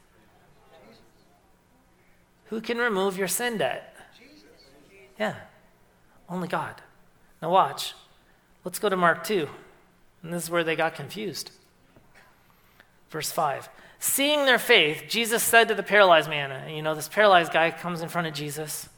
Who 2.45 2.59
can 2.59 2.79
remove 2.79 3.19
your 3.19 3.27
sin 3.27 3.59
debt? 3.59 3.95
Yeah, 5.19 5.35
only 6.27 6.47
God. 6.47 6.81
Now, 7.39 7.51
watch. 7.51 7.93
Let's 8.63 8.79
go 8.79 8.89
to 8.89 8.97
Mark 8.97 9.23
2. 9.23 9.47
And 10.23 10.33
this 10.33 10.43
is 10.43 10.49
where 10.49 10.63
they 10.63 10.75
got 10.75 10.95
confused. 10.95 11.51
Verse 13.09 13.31
5. 13.31 13.69
Seeing 13.99 14.45
their 14.45 14.59
faith, 14.59 15.05
Jesus 15.07 15.41
said 15.41 15.67
to 15.69 15.75
the 15.75 15.83
paralyzed 15.83 16.29
man, 16.29 16.69
you 16.69 16.81
know, 16.81 16.93
this 16.93 17.07
paralyzed 17.07 17.51
guy 17.51 17.71
comes 17.71 18.01
in 18.01 18.09
front 18.09 18.27
of 18.27 18.33
Jesus, 18.33 18.89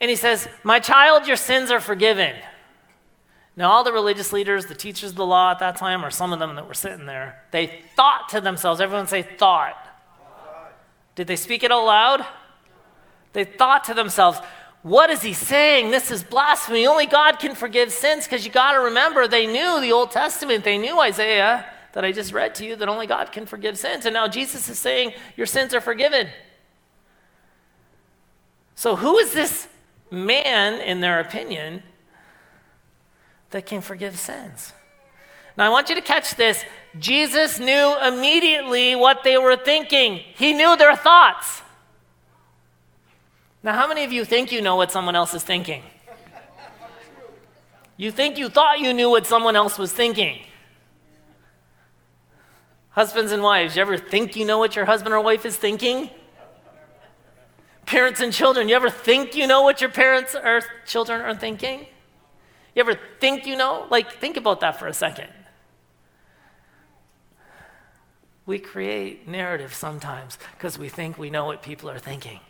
and 0.00 0.08
he 0.08 0.16
says, 0.16 0.48
My 0.62 0.80
child, 0.80 1.26
your 1.26 1.36
sins 1.36 1.70
are 1.70 1.80
forgiven. 1.80 2.34
Now, 3.56 3.72
all 3.72 3.84
the 3.84 3.92
religious 3.92 4.32
leaders, 4.32 4.66
the 4.66 4.74
teachers 4.74 5.10
of 5.10 5.16
the 5.16 5.26
law 5.26 5.50
at 5.50 5.58
that 5.58 5.76
time, 5.76 6.04
or 6.04 6.10
some 6.10 6.32
of 6.32 6.38
them 6.38 6.54
that 6.56 6.66
were 6.66 6.74
sitting 6.74 7.04
there, 7.04 7.42
they 7.50 7.82
thought 7.94 8.30
to 8.30 8.40
themselves, 8.40 8.80
everyone 8.80 9.06
say, 9.06 9.22
thought. 9.22 9.76
Did 11.14 11.26
they 11.26 11.36
speak 11.36 11.62
it 11.62 11.70
out 11.70 11.84
loud? 11.84 12.24
They 13.32 13.44
thought 13.44 13.84
to 13.84 13.94
themselves, 13.94 14.38
what 14.82 15.10
is 15.10 15.22
he 15.22 15.34
saying? 15.34 15.90
This 15.90 16.10
is 16.10 16.22
blasphemy. 16.22 16.86
Only 16.86 17.06
God 17.06 17.38
can 17.38 17.54
forgive 17.54 17.92
sins 17.92 18.24
because 18.24 18.46
you 18.46 18.50
got 18.50 18.72
to 18.72 18.80
remember 18.80 19.28
they 19.28 19.46
knew 19.46 19.80
the 19.80 19.92
Old 19.92 20.10
Testament, 20.10 20.64
they 20.64 20.78
knew 20.78 21.00
Isaiah 21.00 21.66
that 21.92 22.04
I 22.04 22.12
just 22.12 22.32
read 22.32 22.54
to 22.56 22.64
you 22.64 22.76
that 22.76 22.88
only 22.88 23.06
God 23.06 23.32
can 23.32 23.46
forgive 23.46 23.76
sins. 23.76 24.06
And 24.06 24.14
now 24.14 24.28
Jesus 24.28 24.68
is 24.68 24.78
saying 24.78 25.12
your 25.36 25.46
sins 25.46 25.74
are 25.74 25.80
forgiven. 25.80 26.28
So, 28.74 28.96
who 28.96 29.18
is 29.18 29.32
this 29.32 29.68
man, 30.10 30.80
in 30.80 31.00
their 31.00 31.20
opinion, 31.20 31.82
that 33.50 33.66
can 33.66 33.82
forgive 33.82 34.18
sins? 34.18 34.72
Now, 35.56 35.66
I 35.66 35.68
want 35.68 35.90
you 35.90 35.94
to 35.96 36.00
catch 36.00 36.36
this. 36.36 36.64
Jesus 36.98 37.58
knew 37.58 37.96
immediately 38.02 38.96
what 38.96 39.24
they 39.24 39.36
were 39.36 39.56
thinking, 39.56 40.16
he 40.16 40.54
knew 40.54 40.76
their 40.76 40.96
thoughts. 40.96 41.62
Now, 43.62 43.74
how 43.74 43.86
many 43.86 44.04
of 44.04 44.12
you 44.12 44.24
think 44.24 44.52
you 44.52 44.62
know 44.62 44.76
what 44.76 44.90
someone 44.90 45.14
else 45.14 45.34
is 45.34 45.42
thinking? 45.42 45.82
You 47.96 48.10
think 48.10 48.38
you 48.38 48.48
thought 48.48 48.80
you 48.80 48.94
knew 48.94 49.10
what 49.10 49.26
someone 49.26 49.56
else 49.56 49.78
was 49.78 49.92
thinking. 49.92 50.40
Husbands 52.90 53.30
and 53.30 53.42
wives, 53.42 53.76
you 53.76 53.82
ever 53.82 53.98
think 53.98 54.34
you 54.34 54.46
know 54.46 54.58
what 54.58 54.74
your 54.74 54.86
husband 54.86 55.14
or 55.14 55.20
wife 55.20 55.44
is 55.44 55.56
thinking? 55.56 56.08
Parents 57.84 58.20
and 58.20 58.32
children, 58.32 58.68
you 58.68 58.74
ever 58.74 58.88
think 58.88 59.36
you 59.36 59.46
know 59.46 59.62
what 59.62 59.82
your 59.82 59.90
parents 59.90 60.34
or 60.34 60.62
children 60.86 61.20
are 61.20 61.34
thinking? 61.34 61.80
You 62.74 62.80
ever 62.80 62.98
think 63.20 63.46
you 63.46 63.56
know? 63.56 63.86
Like, 63.90 64.12
think 64.14 64.38
about 64.38 64.60
that 64.60 64.78
for 64.78 64.86
a 64.86 64.94
second. 64.94 65.28
We 68.46 68.58
create 68.58 69.28
narratives 69.28 69.76
sometimes 69.76 70.38
because 70.56 70.78
we 70.78 70.88
think 70.88 71.18
we 71.18 71.28
know 71.28 71.44
what 71.44 71.62
people 71.62 71.90
are 71.90 71.98
thinking. 71.98 72.40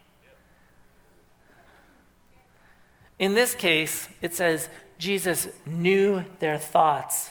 In 3.20 3.34
this 3.34 3.54
case, 3.54 4.08
it 4.22 4.34
says 4.34 4.70
Jesus 4.98 5.48
knew 5.66 6.24
their 6.40 6.58
thoughts. 6.58 7.30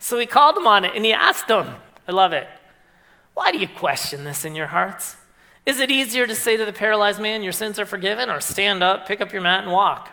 So 0.00 0.18
he 0.18 0.26
called 0.26 0.56
them 0.56 0.66
on 0.66 0.84
it 0.84 0.92
and 0.94 1.04
he 1.04 1.12
asked 1.12 1.46
them, 1.46 1.76
I 2.06 2.12
love 2.12 2.32
it. 2.32 2.48
Why 3.34 3.52
do 3.52 3.58
you 3.58 3.68
question 3.68 4.24
this 4.24 4.44
in 4.44 4.56
your 4.56 4.66
hearts? 4.66 5.16
Is 5.64 5.78
it 5.78 5.90
easier 5.90 6.26
to 6.26 6.34
say 6.34 6.56
to 6.56 6.64
the 6.64 6.72
paralyzed 6.72 7.20
man, 7.20 7.42
Your 7.42 7.52
sins 7.52 7.78
are 7.78 7.86
forgiven, 7.86 8.30
or 8.30 8.40
stand 8.40 8.82
up, 8.82 9.06
pick 9.06 9.20
up 9.20 9.32
your 9.32 9.42
mat, 9.42 9.64
and 9.64 9.72
walk? 9.72 10.10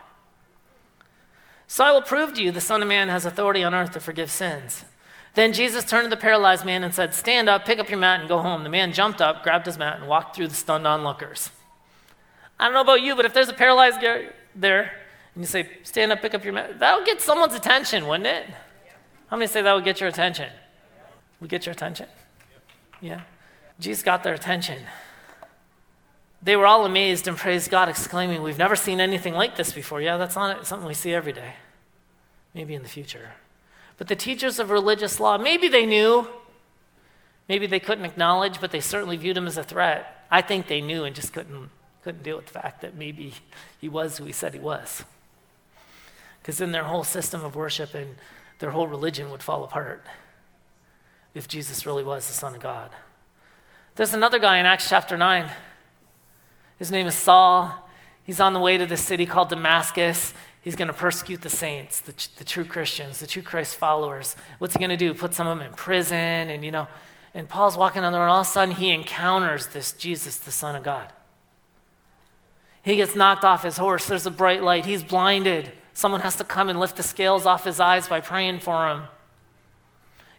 So 1.67 1.84
I 1.84 1.91
will 1.91 2.02
prove 2.02 2.34
to 2.34 2.43
you 2.43 2.52
the 2.52 2.62
Son 2.62 2.82
of 2.82 2.88
Man 2.88 3.10
has 3.10 3.26
authority 3.26 3.63
on 3.63 3.73
earth 3.73 3.91
to 3.91 3.99
forgive 3.99 4.30
sins. 4.30 4.84
Then 5.36 5.54
Jesus 5.54 5.86
turned 5.86 6.06
to 6.06 6.10
the 6.10 6.21
paralyzed 6.21 6.65
man 6.65 6.84
and 6.84 6.93
said, 6.93 7.13
Stand 7.13 7.49
up, 7.49 7.65
pick 7.65 7.80
up 7.80 7.89
your 7.89 7.99
mat, 7.99 8.19
and 8.19 8.30
go 8.30 8.39
home. 8.39 8.63
The 8.63 8.69
man 8.69 8.93
jumped 8.93 9.21
up, 9.21 9.43
grabbed 9.43 9.65
his 9.65 9.78
mat, 9.78 9.99
and 9.99 10.08
walked 10.08 10.36
through 10.36 10.49
the 10.49 10.56
stunned 10.56 10.86
onlookers. 10.86 11.49
I 12.59 12.65
don't 12.65 12.73
know 12.73 12.81
about 12.81 13.01
you, 13.01 13.15
but 13.15 13.25
if 13.25 13.33
there's 13.33 13.49
a 13.49 13.53
paralyzed 13.53 14.01
guy 14.01 14.27
there, 14.55 14.91
and 15.35 15.43
you 15.43 15.47
say, 15.47 15.69
Stand 15.83 16.11
up, 16.11 16.21
pick 16.21 16.33
up 16.33 16.43
your 16.43 16.53
mat, 16.53 16.79
that'll 16.79 17.05
get 17.05 17.21
someone's 17.21 17.55
attention, 17.55 18.07
wouldn't 18.07 18.27
it? 18.27 18.45
How 19.27 19.37
many 19.37 19.47
say 19.47 19.61
that 19.61 19.73
would 19.73 19.83
get 19.83 19.99
your 19.99 20.09
attention? 20.09 20.51
Would 21.39 21.49
get 21.49 21.65
your 21.65 21.73
attention? 21.73 22.07
Yeah. 23.01 23.21
Jesus 23.79 24.03
got 24.03 24.23
their 24.23 24.33
attention. 24.33 24.79
They 26.41 26.55
were 26.55 26.65
all 26.65 26.85
amazed 26.85 27.27
and 27.27 27.37
praised 27.37 27.71
God, 27.71 27.89
exclaiming, 27.89 28.43
We've 28.43 28.57
never 28.57 28.75
seen 28.75 28.99
anything 28.99 29.33
like 29.33 29.55
this 29.55 29.73
before. 29.73 30.01
Yeah, 30.01 30.17
that's 30.17 30.35
not 30.35 30.67
something 30.67 30.87
we 30.87 30.93
see 30.93 31.13
every 31.13 31.33
day. 31.33 31.55
Maybe 32.53 32.75
in 32.75 32.83
the 32.83 32.89
future. 32.89 33.31
But 33.97 34.07
the 34.07 34.15
teachers 34.15 34.59
of 34.59 34.69
religious 34.69 35.19
law, 35.19 35.37
maybe 35.37 35.67
they 35.67 35.85
knew, 35.85 36.27
maybe 37.47 37.65
they 37.65 37.79
couldn't 37.79 38.05
acknowledge, 38.05 38.59
but 38.59 38.71
they 38.71 38.79
certainly 38.79 39.17
viewed 39.17 39.37
him 39.37 39.47
as 39.47 39.57
a 39.57 39.63
threat. 39.63 40.27
I 40.29 40.41
think 40.41 40.67
they 40.67 40.81
knew 40.81 41.03
and 41.03 41.15
just 41.15 41.33
couldn't, 41.33 41.69
couldn't 42.03 42.23
deal 42.23 42.37
with 42.37 42.47
the 42.47 42.53
fact 42.53 42.81
that 42.81 42.95
maybe 42.95 43.33
he 43.79 43.87
was 43.87 44.17
who 44.17 44.25
he 44.25 44.31
said 44.31 44.53
he 44.53 44.59
was. 44.59 45.03
Because 46.41 46.57
then 46.57 46.71
their 46.71 46.83
whole 46.83 47.03
system 47.03 47.43
of 47.43 47.55
worship 47.55 47.93
and 47.93 48.15
their 48.59 48.71
whole 48.71 48.87
religion 48.87 49.31
would 49.31 49.41
fall 49.41 49.63
apart 49.63 50.05
if 51.33 51.47
Jesus 51.47 51.85
really 51.85 52.03
was 52.03 52.27
the 52.27 52.33
Son 52.33 52.53
of 52.53 52.61
God. 52.61 52.91
There's 53.95 54.13
another 54.13 54.39
guy 54.39 54.57
in 54.57 54.65
Acts 54.65 54.89
chapter 54.89 55.17
9. 55.17 55.49
His 56.77 56.91
name 56.91 57.07
is 57.07 57.15
Saul. 57.15 57.89
He's 58.23 58.39
on 58.39 58.53
the 58.53 58.59
way 58.59 58.77
to 58.77 58.85
the 58.85 58.97
city 58.97 59.25
called 59.25 59.49
Damascus. 59.49 60.33
He's 60.61 60.75
going 60.75 60.87
to 60.87 60.93
persecute 60.93 61.41
the 61.41 61.49
saints, 61.49 61.99
the, 62.01 62.13
the 62.37 62.43
true 62.43 62.65
Christians, 62.65 63.19
the 63.19 63.27
true 63.27 63.41
Christ 63.41 63.75
followers. 63.75 64.35
What's 64.59 64.73
he 64.73 64.79
going 64.79 64.89
to 64.89 64.97
do? 64.97 65.13
Put 65.13 65.33
some 65.33 65.47
of 65.47 65.57
them 65.57 65.67
in 65.67 65.73
prison, 65.73 66.17
and 66.17 66.63
you 66.63 66.71
know. 66.71 66.87
And 67.33 67.49
Paul's 67.49 67.77
walking 67.77 68.03
on 68.03 68.13
the 68.13 68.19
road, 68.19 68.25
and 68.25 68.31
all 68.31 68.41
of 68.41 68.47
a 68.47 68.49
sudden 68.49 68.75
he 68.75 68.91
encounters 68.91 69.67
this 69.67 69.91
Jesus, 69.91 70.37
the 70.37 70.51
Son 70.51 70.75
of 70.75 70.83
God. 70.83 71.11
He 72.84 72.98
gets 72.98 73.15
knocked 73.15 73.43
off 73.43 73.63
his 73.63 73.78
horse. 73.78 74.06
There's 74.06 74.26
a 74.26 74.32
bright 74.32 74.62
light. 74.62 74.86
He's 74.86 75.04
blinded. 75.04 75.72
Someone 75.93 76.22
has 76.22 76.36
to 76.36 76.43
come 76.43 76.69
and 76.69 76.80
lift 76.80 76.98
the 76.98 77.04
scales 77.04 77.46
off 77.46 77.63
his 77.63 77.80
eyes 77.80 78.08
by 78.08 78.19
praying 78.19 78.60
for 78.60 78.89
him. 78.89 79.04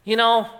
You 0.05 0.17
know, 0.17 0.51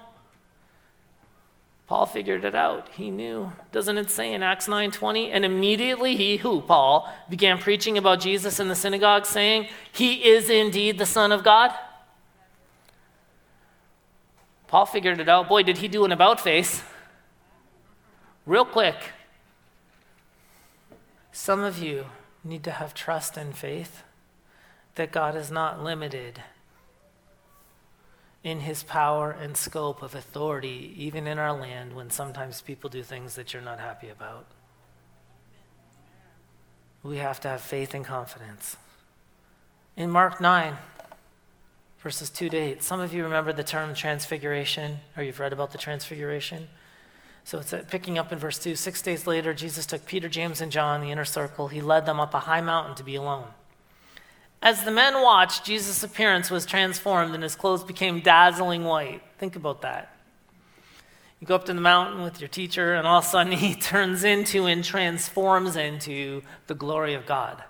Paul 1.87 2.07
figured 2.07 2.45
it 2.45 2.55
out. 2.55 2.89
He 2.91 3.11
knew. 3.11 3.53
Doesn't 3.71 3.99
it 3.99 4.11
say 4.11 4.33
in 4.33 4.43
Acts 4.43 4.67
9:20? 4.67 5.31
And 5.31 5.45
immediately 5.45 6.17
he, 6.17 6.39
who 6.39 6.63
Paul, 6.63 7.13
began 7.29 7.59
preaching 7.59 7.99
about 7.99 8.21
Jesus 8.21 8.59
in 8.59 8.69
the 8.69 8.75
synagogue 8.75 9.27
saying, 9.27 9.69
"He 9.93 10.25
is 10.25 10.49
indeed 10.49 10.99
the 10.99 11.07
son 11.07 11.31
of 11.31 11.45
God." 11.45 11.75
Paul 14.67 14.87
figured 14.87 15.21
it 15.21 15.29
out. 15.29 15.49
Boy, 15.49 15.63
did 15.63 15.79
he 15.79 15.89
do 15.89 16.07
an 16.07 16.13
about 16.13 16.41
face. 16.41 16.83
Real 18.47 18.65
quick. 18.65 18.97
Some 21.37 21.65
of 21.65 21.79
you 21.79 22.07
need 22.45 22.63
to 22.63 22.71
have 22.71 22.95
trust 22.95 23.37
and 23.37 23.57
faith 23.57 24.05
that 24.95 25.11
God 25.11 25.35
is 25.35 25.51
not 25.51 25.83
limited 25.83 26.41
in 28.45 28.61
his 28.61 28.85
power 28.85 29.33
and 29.33 29.57
scope 29.57 30.01
of 30.01 30.15
authority, 30.15 30.95
even 30.97 31.27
in 31.27 31.41
our 31.41 31.53
land, 31.53 31.97
when 31.97 32.09
sometimes 32.09 32.61
people 32.61 32.89
do 32.89 33.03
things 33.03 33.35
that 33.35 33.53
you're 33.53 33.61
not 33.61 33.81
happy 33.81 34.09
about. 34.09 34.47
We 37.03 37.17
have 37.17 37.41
to 37.41 37.49
have 37.49 37.63
faith 37.63 37.95
and 37.95 38.05
confidence. 38.05 38.77
In 39.97 40.11
Mark 40.11 40.41
9, 40.41 40.77
verses 41.99 42.31
2 42.31 42.49
to 42.51 42.57
8, 42.57 42.83
some 42.85 43.01
of 43.01 43.13
you 43.13 43.25
remember 43.25 43.53
the 43.53 43.65
term 43.65 43.93
transfiguration, 43.93 44.99
or 45.17 45.25
you've 45.25 45.41
read 45.41 45.53
about 45.53 45.73
the 45.73 45.79
transfiguration. 45.79 46.69
So 47.45 47.59
it's 47.59 47.73
uh, 47.73 47.85
picking 47.89 48.19
up 48.19 48.33
in 48.33 48.39
verse 48.39 48.59
2. 48.59 48.75
Six 48.75 49.03
days 49.03 49.27
later, 49.27 49.53
Jesus 49.53 49.87
took 49.87 50.07
Peter, 50.07 50.29
James, 50.29 50.61
and 50.61 50.73
John, 50.73 51.03
the 51.03 51.11
inner 51.11 51.27
circle. 51.27 51.69
He 51.69 51.81
led 51.81 52.07
them 52.07 52.19
up 52.19 52.35
a 52.35 52.41
high 52.41 52.63
mountain 52.63 52.95
to 52.97 53.05
be 53.05 53.15
alone. 53.15 53.49
As 54.63 54.85
the 54.85 54.91
men 54.91 55.21
watched, 55.21 55.65
Jesus' 55.65 56.03
appearance 56.03 56.51
was 56.51 56.65
transformed 56.65 57.35
and 57.35 57.43
his 57.43 57.55
clothes 57.55 57.85
became 57.85 58.21
dazzling 58.21 58.85
white. 58.85 59.21
Think 59.39 59.57
about 59.57 59.83
that. 59.83 60.17
You 61.39 61.47
go 61.47 61.57
up 61.57 61.67
to 61.67 61.75
the 61.75 61.81
mountain 61.83 62.23
with 62.23 62.41
your 62.41 62.49
teacher, 62.49 62.95
and 62.95 63.07
all 63.07 63.19
of 63.19 63.25
a 63.25 63.29
sudden 63.29 63.53
he 63.59 63.75
turns 63.75 64.25
into 64.25 64.65
and 64.65 64.83
transforms 64.83 65.77
into 65.77 66.41
the 66.67 66.75
glory 66.75 67.13
of 67.13 67.27
God. 67.27 67.63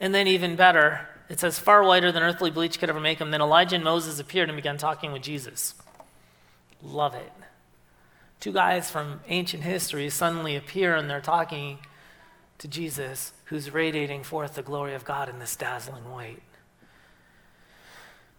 And 0.00 0.14
then, 0.14 0.26
even 0.26 0.56
better, 0.56 1.06
it 1.28 1.40
says, 1.40 1.58
far 1.58 1.82
whiter 1.84 2.10
than 2.12 2.22
earthly 2.22 2.50
bleach 2.50 2.78
could 2.78 2.88
ever 2.88 3.00
make 3.00 3.18
him. 3.18 3.30
Then 3.30 3.42
Elijah 3.42 3.76
and 3.76 3.84
Moses 3.84 4.18
appeared 4.18 4.48
and 4.48 4.56
began 4.56 4.78
talking 4.78 5.12
with 5.12 5.22
Jesus. 5.22 5.74
Love 6.82 7.14
it. 7.14 7.32
Two 8.40 8.52
guys 8.52 8.90
from 8.90 9.20
ancient 9.28 9.62
history 9.62 10.08
suddenly 10.10 10.56
appear 10.56 10.94
and 10.94 11.08
they're 11.08 11.20
talking 11.20 11.78
to 12.58 12.68
Jesus, 12.68 13.32
who's 13.46 13.70
radiating 13.70 14.22
forth 14.22 14.54
the 14.54 14.62
glory 14.62 14.94
of 14.94 15.04
God 15.04 15.28
in 15.28 15.38
this 15.38 15.56
dazzling 15.56 16.10
white. 16.10 16.42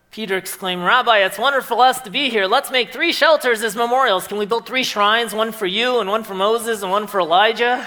Peter 0.10 0.38
exclaimed, 0.38 0.84
Rabbi, 0.84 1.20
it's 1.20 1.38
wonderful 1.38 1.80
us 1.80 2.02
to 2.02 2.10
be 2.10 2.30
here. 2.30 2.48
Let's 2.48 2.72
make 2.72 2.92
three 2.92 3.12
shelters 3.12 3.62
as 3.62 3.76
memorials. 3.76 4.26
Can 4.26 4.38
we 4.38 4.48
build 4.48 4.66
three 4.66 4.84
shrines, 4.84 5.34
one 5.34 5.52
for 5.52 5.68
you, 5.68 6.00
and 6.00 6.10
one 6.10 6.24
for 6.24 6.34
Moses, 6.34 6.82
and 6.82 6.92
one 6.92 7.06
for 7.06 7.20
Elijah? 7.20 7.86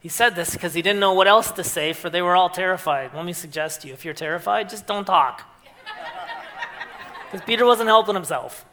He 0.00 0.08
said 0.08 0.34
this 0.34 0.52
because 0.52 0.74
he 0.74 0.82
didn't 0.82 1.00
know 1.00 1.14
what 1.14 1.28
else 1.28 1.52
to 1.52 1.64
say, 1.64 1.92
for 1.92 2.10
they 2.10 2.20
were 2.20 2.36
all 2.36 2.50
terrified. 2.50 3.14
Let 3.14 3.24
me 3.24 3.32
suggest 3.32 3.82
to 3.82 3.88
you 3.88 3.94
if 3.94 4.04
you're 4.04 4.14
terrified, 4.14 4.68
just 4.68 4.86
don't 4.86 5.04
talk. 5.04 5.42
Because 7.30 7.46
Peter 7.46 7.64
wasn't 7.64 7.88
helping 7.88 8.14
himself. 8.14 8.66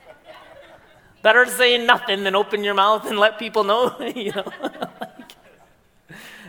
Better 1.22 1.46
to 1.46 1.52
say 1.52 1.78
nothing 1.78 2.24
than 2.24 2.36
open 2.36 2.64
your 2.64 2.74
mouth 2.74 3.06
and 3.06 3.20
let 3.20 3.40
people 3.40 3.64
know, 3.64 3.96
you 4.16 4.32
know. 4.32 4.52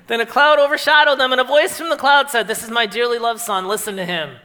then 0.07 0.21
a 0.21 0.27
cloud 0.27 0.59
overshadowed 0.59 1.19
them, 1.19 1.33
and 1.33 1.41
a 1.41 1.45
voice 1.45 1.77
from 1.77 1.89
the 1.89 1.97
cloud 1.97 2.31
said, 2.31 2.47
This 2.47 2.63
is 2.63 2.71
my 2.71 2.87
dearly 2.87 3.19
loved 3.19 3.41
son, 3.41 3.67
listen 3.67 3.97
to 3.97 4.05
him. 4.05 4.37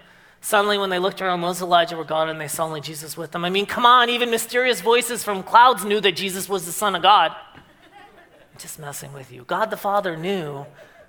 Suddenly, 0.42 0.78
when 0.78 0.92
they 0.92 1.00
looked 1.00 1.22
around, 1.22 1.40
Moses 1.40 1.62
and 1.62 1.70
Elijah 1.70 1.98
were 1.98 2.04
gone, 2.04 2.30
and 2.30 2.40
they 2.40 2.48
saw 2.48 2.66
only 2.66 2.82
Jesus 2.82 3.18
with 3.18 3.32
them. 3.32 3.44
I 3.44 3.50
mean, 3.50 3.66
come 3.66 3.86
on, 3.86 4.10
even 4.10 4.30
mysterious 4.30 4.82
voices 4.82 5.24
from 5.24 5.42
clouds 5.42 5.84
knew 5.84 6.00
that 6.02 6.16
Jesus 6.16 6.48
was 6.48 6.66
the 6.66 6.72
Son 6.72 6.96
of 6.96 7.02
God. 7.02 7.36
I'm 7.56 8.60
just 8.60 8.80
messing 8.80 9.12
with 9.12 9.32
you. 9.32 9.44
God 9.44 9.72
the 9.72 9.78
Father 9.78 10.16
knew 10.16 10.66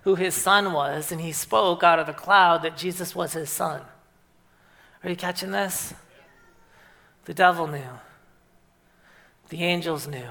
who 0.06 0.14
his 0.14 0.34
son 0.34 0.72
was, 0.72 1.12
and 1.12 1.20
he 1.20 1.32
spoke 1.32 1.82
out 1.82 1.98
of 1.98 2.06
the 2.06 2.12
cloud 2.12 2.62
that 2.62 2.76
Jesus 2.76 3.14
was 3.14 3.32
his 3.32 3.50
son. 3.50 3.82
Are 5.02 5.10
you 5.10 5.16
catching 5.16 5.50
this? 5.50 5.92
The 7.26 7.34
devil 7.34 7.66
knew. 7.66 7.82
The 9.48 9.62
angels 9.62 10.06
knew. 10.06 10.30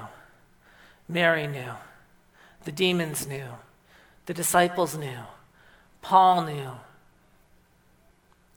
Mary 1.08 1.46
knew. 1.46 1.72
The 2.64 2.72
demons 2.72 3.26
knew. 3.26 3.46
The 4.26 4.34
disciples 4.34 4.96
knew. 4.96 5.20
Paul 6.02 6.42
knew. 6.42 6.72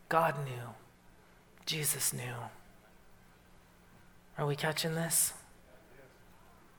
God 0.10 0.36
knew. 0.43 0.74
Jesus 1.65 2.13
knew. 2.13 2.50
Are 4.38 4.45
we 4.45 4.56
catching 4.56 4.95
this? 4.95 5.34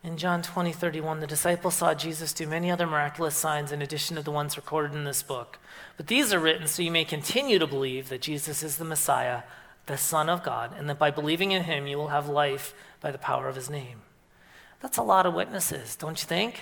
In 0.03 0.16
John 0.16 0.40
20, 0.40 0.73
31, 0.73 1.21
the 1.21 1.27
disciples 1.27 1.75
saw 1.75 1.93
Jesus 1.93 2.33
do 2.33 2.47
many 2.47 2.71
other 2.71 2.87
miraculous 2.87 3.37
signs 3.37 3.71
in 3.71 3.83
addition 3.83 4.16
to 4.16 4.23
the 4.23 4.31
ones 4.31 4.57
recorded 4.57 4.95
in 4.95 5.05
this 5.05 5.23
book. 5.23 5.59
But 5.99 6.07
these 6.07 6.33
are 6.33 6.38
written 6.40 6.66
so 6.66 6.83
you 6.83 6.90
may 6.90 7.05
continue 7.05 7.59
to 7.59 7.66
believe 7.66 8.09
that 8.09 8.23
Jesus 8.23 8.62
is 8.62 8.79
the 8.79 8.85
Messiah, 8.85 9.43
the 9.85 9.99
Son 9.99 10.31
of 10.31 10.43
God, 10.43 10.73
and 10.77 10.88
that 10.88 10.99
by 10.99 11.11
believing 11.11 11.53
in 11.53 11.64
him 11.64 11.87
you 11.87 11.99
will 11.99 12.09
have 12.09 12.29
life 12.29 12.75
by 13.01 13.11
the 13.11 13.19
power 13.19 13.49
of 13.49 13.57
his 13.57 13.71
name. 13.71 14.03
That's 14.81 14.97
a 14.97 15.03
lot 15.03 15.27
of 15.27 15.35
witnesses, 15.35 15.97
don't 15.97 16.21
you 16.21 16.27
think? 16.27 16.61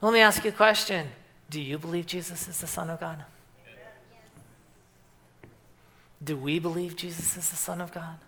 Let 0.00 0.12
me 0.12 0.20
ask 0.20 0.44
you 0.44 0.50
a 0.50 0.54
question 0.54 1.08
Do 1.48 1.60
you 1.60 1.78
believe 1.78 2.06
Jesus 2.06 2.48
is 2.48 2.60
the 2.60 2.66
Son 2.66 2.90
of 2.90 3.00
God? 3.00 3.24
Do 6.22 6.36
we 6.36 6.58
believe 6.58 6.96
Jesus 6.96 7.36
is 7.36 7.48
the 7.48 7.56
Son 7.56 7.80
of 7.80 7.92
God? 7.92 8.18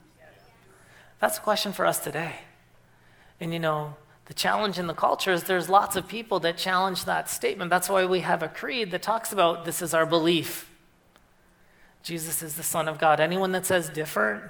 That's 1.19 1.39
a 1.39 1.41
question 1.41 1.73
for 1.73 1.87
us 1.87 1.99
today. 1.99 2.37
And 3.39 3.53
you 3.53 3.59
know, 3.59 3.97
the 4.27 4.35
challenge 4.35 4.79
in 4.79 4.87
the 4.87 4.95
culture 4.95 5.33
is 5.33 5.45
there's 5.45 5.69
lots 5.69 5.95
of 5.97 6.09
people 6.09 6.41
that 6.41 6.57
challenge 6.57 7.05
that 7.05 7.29
statement. 7.29 7.71
That's 7.71 7.89
why 7.89 8.07
we 8.07 8.21
have 8.21 8.43
a 8.43 8.49
creed 8.49 8.91
that 8.93 9.03
talks 9.03 9.33
about 9.33 9.65
this 9.65 9.83
is 9.83 9.93
our 9.93 10.07
belief. 10.07 10.71
Jesus 12.03 12.43
is 12.43 12.57
the 12.57 12.63
Son 12.63 12.89
of 12.89 12.99
God. 12.99 13.21
Anyone 13.21 13.53
that 13.53 13.67
says 13.67 13.89
different, 13.89 14.45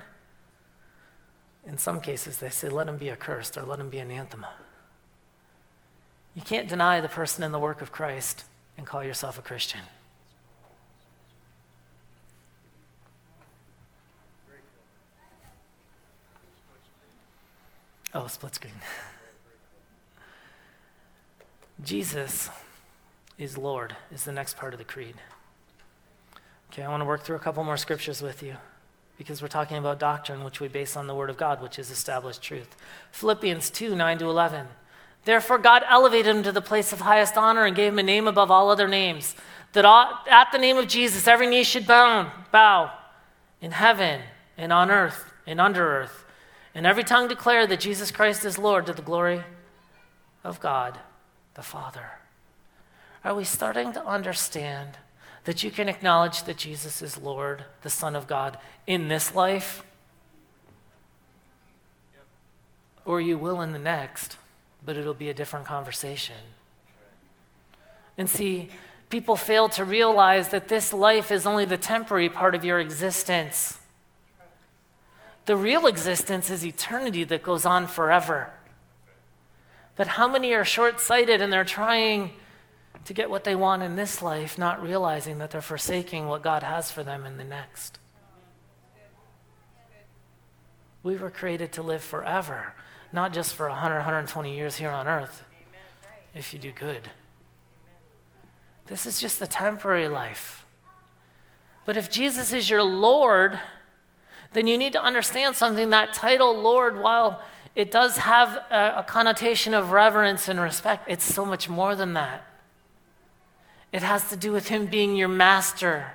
in 1.67 1.79
some 1.79 2.01
cases, 2.01 2.39
they 2.39 2.51
say, 2.51 2.69
let 2.69 2.89
him 2.89 2.97
be 2.97 3.11
accursed 3.11 3.57
or 3.57 3.63
let 3.63 3.79
him 3.79 3.89
be 3.89 3.99
anathema. 3.99 4.51
You 6.35 6.43
can't 6.43 6.69
deny 6.69 7.01
the 7.01 7.09
person 7.09 7.45
and 7.45 7.53
the 7.53 7.59
work 7.59 7.83
of 7.83 7.93
Christ 7.93 8.45
and 8.77 8.87
call 8.87 9.05
yourself 9.05 9.39
a 9.39 9.43
Christian. 9.43 9.81
Oh, 18.15 18.27
split 18.27 18.55
screen. 18.55 18.75
Jesus 21.83 22.51
is 23.39 23.57
Lord, 23.57 23.97
is 24.13 24.25
the 24.25 24.33
next 24.33 24.57
part 24.57 24.75
of 24.75 24.79
the 24.79 24.85
creed. 24.85 25.15
Okay, 26.71 26.83
I 26.83 26.89
want 26.89 27.01
to 27.01 27.07
work 27.07 27.23
through 27.23 27.37
a 27.37 27.41
couple 27.41 27.65
more 27.65 27.77
scriptures 27.77 28.21
with 28.21 28.43
you. 28.43 28.57
Because 29.23 29.41
we're 29.41 29.47
talking 29.47 29.77
about 29.77 30.01
doctrine, 30.01 30.43
which 30.43 30.59
we 30.59 30.67
base 30.67 30.97
on 30.97 31.07
the 31.07 31.15
Word 31.15 31.31
of 31.31 31.37
God, 31.37 31.63
which 31.63 31.79
is 31.79 31.93
established 31.93 32.43
truth. 32.43 32.77
Philippians 33.13 33.71
2 33.71 33.95
9 33.95 34.19
to 34.19 34.25
11. 34.25 34.67
Therefore, 35.25 35.59
God 35.59 35.85
elevated 35.89 36.35
him 36.35 36.43
to 36.43 36.51
the 36.51 36.61
place 36.61 36.93
of 36.93 37.01
highest 37.01 37.37
honor 37.37 37.65
and 37.65 37.77
gave 37.77 37.93
him 37.93 38.01
a 38.01 38.03
name 38.03 38.27
above 38.27 38.51
all 38.51 38.69
other 38.69 38.89
names, 38.89 39.37
that 39.75 39.85
at 40.29 40.51
the 40.51 40.59
name 40.59 40.77
of 40.77 40.89
Jesus 40.89 41.29
every 41.29 41.47
knee 41.47 41.63
should 41.63 41.87
bow, 41.87 42.33
bow 42.51 42.93
in 43.61 43.71
heaven 43.71 44.23
and 44.59 44.73
on 44.73 44.91
earth 44.91 45.33
and 45.47 45.61
under 45.61 45.87
earth, 45.87 46.25
and 46.75 46.85
every 46.85 47.05
tongue 47.05 47.29
declare 47.29 47.65
that 47.69 47.79
Jesus 47.79 48.11
Christ 48.11 48.45
is 48.45 48.59
Lord 48.59 48.87
to 48.87 48.93
the 48.93 49.03
glory 49.03 49.45
of 50.43 50.59
God 50.59 50.99
the 51.55 51.63
Father. 51.63 52.11
Are 53.23 53.37
we 53.37 53.45
starting 53.45 53.93
to 53.93 54.05
understand 54.05 54.99
that 55.45 55.63
you 55.63 55.71
can 55.71 55.89
acknowledge 55.89 56.45
that 56.45 56.57
Jesus 56.57 57.03
is 57.03 57.19
Lord, 57.19 57.65
the 57.83 57.91
Son 57.91 58.15
of 58.15 58.27
God, 58.27 58.59
in 58.87 59.09
this 59.09 59.35
life? 59.35 59.83
Or 63.05 63.21
you 63.21 63.37
will 63.37 63.61
in 63.61 63.73
the 63.73 63.79
next? 63.79 64.37
but 64.85 64.97
it'll 64.97 65.15
be 65.15 65.29
a 65.29 65.35
different 65.35 65.67
conversation. 65.67 66.37
And 68.19 68.29
see, 68.29 68.69
people 69.11 69.37
fail 69.37 69.69
to 69.71 69.85
realize 69.85 70.49
that 70.49 70.69
this 70.69 70.93
life 70.93 71.31
is 71.31 71.47
only 71.47 71.65
the 71.65 71.77
temporary 71.77 72.29
part 72.29 72.55
of 72.55 72.65
your 72.65 72.79
existence. 72.79 73.79
The 75.47 75.57
real 75.57 75.87
existence 75.87 76.51
is 76.51 76.65
eternity 76.65 77.25
that 77.25 77.43
goes 77.43 77.65
on 77.65 77.87
forever. 77.87 78.51
But 79.97 80.09
how 80.09 80.29
many 80.29 80.53
are 80.55 80.65
short 80.65 81.01
sighted 81.01 81.41
and 81.41 81.53
they're 81.53 81.65
trying 81.65 82.33
to 83.05 83.15
get 83.15 83.31
what 83.31 83.45
they 83.45 83.55
want 83.55 83.83
in 83.83 83.97
this 83.97 84.23
life, 84.23 84.57
not 84.59 84.83
realizing 84.83 85.39
that 85.39 85.51
they're 85.51 85.61
forsaking 85.61 86.29
what 86.29 86.43
God 86.43 86.63
has 86.63 86.91
for 86.91 87.03
them 87.03 87.25
in 87.25 87.37
the 87.37 87.45
next? 87.45 87.99
We 91.03 91.17
were 91.17 91.31
created 91.31 91.73
to 91.73 91.83
live 91.83 92.03
forever 92.03 92.75
not 93.13 93.33
just 93.33 93.55
for 93.55 93.69
100, 93.69 93.97
120 93.97 94.57
years 94.57 94.77
here 94.77 94.91
on 94.91 95.07
earth, 95.07 95.45
if 96.35 96.53
you 96.53 96.59
do 96.59 96.73
good. 96.73 97.11
This 98.87 99.07
is 99.07 99.21
just 99.21 99.39
the 99.39 99.47
temporary 99.47 100.09
life. 100.09 100.65
But 101.85 101.97
if 101.97 102.11
Jesus 102.11 102.53
is 102.53 102.71
your 102.71 102.83
Lord, 102.83 103.61
then 104.53 104.67
you 104.67 104.79
need 104.79 104.93
to 104.95 105.03
understand 105.03 105.57
something. 105.57 105.91
That 105.91 106.15
title, 106.15 106.59
Lord, 106.59 106.99
while 106.99 107.43
it 107.75 107.91
does 107.91 108.19
have 108.19 108.57
a, 108.71 108.95
a, 108.99 109.05
connotation 109.07 109.75
of 109.75 109.93
reverence 109.93 110.49
and 110.49 110.61
respect, 110.61 111.09
it's 111.09 111.25
so 111.25 111.45
much 111.45 111.69
more 111.69 111.97
than 111.97 112.15
that. 112.15 112.45
It 113.93 114.03
has 114.03 114.31
to 114.31 114.37
do 114.37 114.53
with 114.53 114.69
Him 114.69 114.87
being 114.87 115.15
your 115.15 115.29
master, 115.29 116.13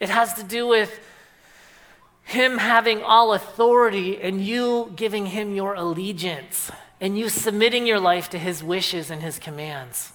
it 0.00 0.08
has 0.08 0.34
to 0.34 0.42
do 0.42 0.66
with 0.66 1.00
him 2.24 2.58
having 2.58 3.02
all 3.02 3.34
authority 3.34 4.20
and 4.20 4.40
you 4.40 4.92
giving 4.96 5.26
him 5.26 5.54
your 5.54 5.74
allegiance 5.74 6.70
and 7.00 7.18
you 7.18 7.28
submitting 7.28 7.86
your 7.86 8.00
life 8.00 8.30
to 8.30 8.38
his 8.38 8.62
wishes 8.62 9.10
and 9.10 9.22
his 9.22 9.38
commands. 9.38 10.12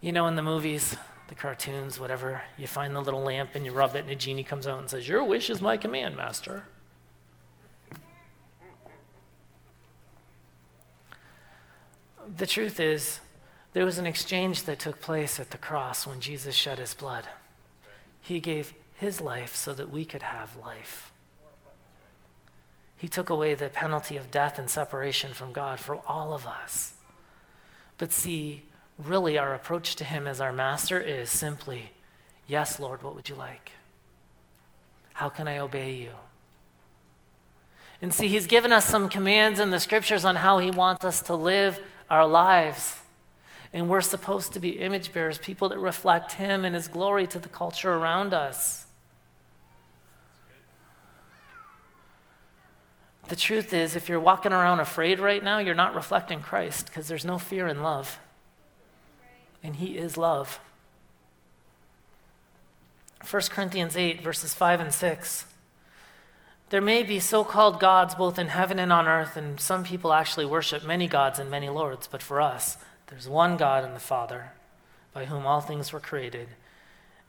You 0.00 0.12
know, 0.12 0.26
in 0.26 0.36
the 0.36 0.42
movies, 0.42 0.96
the 1.28 1.34
cartoons, 1.34 1.98
whatever, 1.98 2.42
you 2.58 2.66
find 2.66 2.94
the 2.94 3.00
little 3.00 3.22
lamp 3.22 3.50
and 3.54 3.64
you 3.64 3.72
rub 3.72 3.96
it, 3.96 4.00
and 4.00 4.10
a 4.10 4.14
genie 4.14 4.44
comes 4.44 4.66
out 4.66 4.78
and 4.78 4.90
says, 4.90 5.08
Your 5.08 5.24
wish 5.24 5.48
is 5.48 5.62
my 5.62 5.78
command, 5.78 6.16
master. 6.16 6.64
The 12.36 12.46
truth 12.46 12.80
is, 12.80 13.20
there 13.72 13.84
was 13.84 13.98
an 13.98 14.06
exchange 14.06 14.62
that 14.62 14.78
took 14.78 15.00
place 15.00 15.40
at 15.40 15.50
the 15.50 15.58
cross 15.58 16.06
when 16.06 16.20
Jesus 16.20 16.54
shed 16.54 16.78
his 16.78 16.94
blood. 16.94 17.26
He 18.20 18.40
gave 18.40 18.72
his 18.94 19.20
life 19.20 19.54
so 19.54 19.74
that 19.74 19.90
we 19.90 20.04
could 20.04 20.22
have 20.22 20.56
life. 20.56 21.12
He 22.96 23.08
took 23.08 23.28
away 23.28 23.54
the 23.54 23.68
penalty 23.68 24.16
of 24.16 24.30
death 24.30 24.58
and 24.58 24.70
separation 24.70 25.34
from 25.34 25.52
God 25.52 25.80
for 25.80 26.00
all 26.06 26.32
of 26.32 26.46
us. 26.46 26.94
But 27.98 28.12
see, 28.12 28.62
really, 28.98 29.36
our 29.36 29.52
approach 29.52 29.96
to 29.96 30.04
him 30.04 30.26
as 30.26 30.40
our 30.40 30.52
master 30.52 31.00
is 31.00 31.30
simply, 31.30 31.90
Yes, 32.46 32.78
Lord, 32.78 33.02
what 33.02 33.14
would 33.14 33.28
you 33.28 33.34
like? 33.34 33.72
How 35.14 35.28
can 35.28 35.48
I 35.48 35.58
obey 35.58 35.94
you? 35.94 36.10
And 38.02 38.12
see, 38.12 38.28
he's 38.28 38.46
given 38.46 38.72
us 38.72 38.84
some 38.84 39.08
commands 39.08 39.58
in 39.58 39.70
the 39.70 39.80
scriptures 39.80 40.24
on 40.24 40.36
how 40.36 40.58
he 40.58 40.70
wants 40.70 41.04
us 41.04 41.22
to 41.22 41.34
live 41.34 41.80
our 42.14 42.26
lives. 42.26 43.00
And 43.72 43.88
we're 43.88 44.00
supposed 44.00 44.52
to 44.52 44.60
be 44.60 44.70
image 44.70 45.12
bearers, 45.12 45.36
people 45.38 45.68
that 45.70 45.78
reflect 45.78 46.32
Him 46.32 46.64
and 46.64 46.74
His 46.74 46.86
glory 46.86 47.26
to 47.26 47.40
the 47.40 47.48
culture 47.48 47.92
around 47.92 48.32
us. 48.32 48.86
The 53.28 53.36
truth 53.36 53.72
is, 53.72 53.96
if 53.96 54.08
you're 54.08 54.20
walking 54.20 54.52
around 54.52 54.80
afraid 54.80 55.18
right 55.18 55.42
now, 55.42 55.58
you're 55.58 55.74
not 55.74 55.94
reflecting 55.94 56.40
Christ 56.40 56.86
because 56.86 57.08
there's 57.08 57.24
no 57.24 57.38
fear 57.38 57.66
in 57.66 57.82
love. 57.82 58.20
And 59.62 59.76
He 59.76 59.98
is 59.98 60.16
love. 60.16 60.60
1 63.28 63.42
Corinthians 63.50 63.96
8, 63.96 64.20
verses 64.20 64.54
5 64.54 64.80
and 64.80 64.92
6. 64.92 65.46
There 66.74 66.80
may 66.80 67.04
be 67.04 67.20
so 67.20 67.44
called 67.44 67.78
gods 67.78 68.16
both 68.16 68.36
in 68.36 68.48
heaven 68.48 68.80
and 68.80 68.92
on 68.92 69.06
earth, 69.06 69.36
and 69.36 69.60
some 69.60 69.84
people 69.84 70.12
actually 70.12 70.44
worship 70.44 70.84
many 70.84 71.06
gods 71.06 71.38
and 71.38 71.48
many 71.48 71.68
lords, 71.68 72.08
but 72.08 72.20
for 72.20 72.40
us, 72.40 72.78
there's 73.06 73.28
one 73.28 73.56
God 73.56 73.84
and 73.84 73.94
the 73.94 74.00
Father, 74.00 74.50
by 75.12 75.26
whom 75.26 75.46
all 75.46 75.60
things 75.60 75.92
were 75.92 76.00
created 76.00 76.48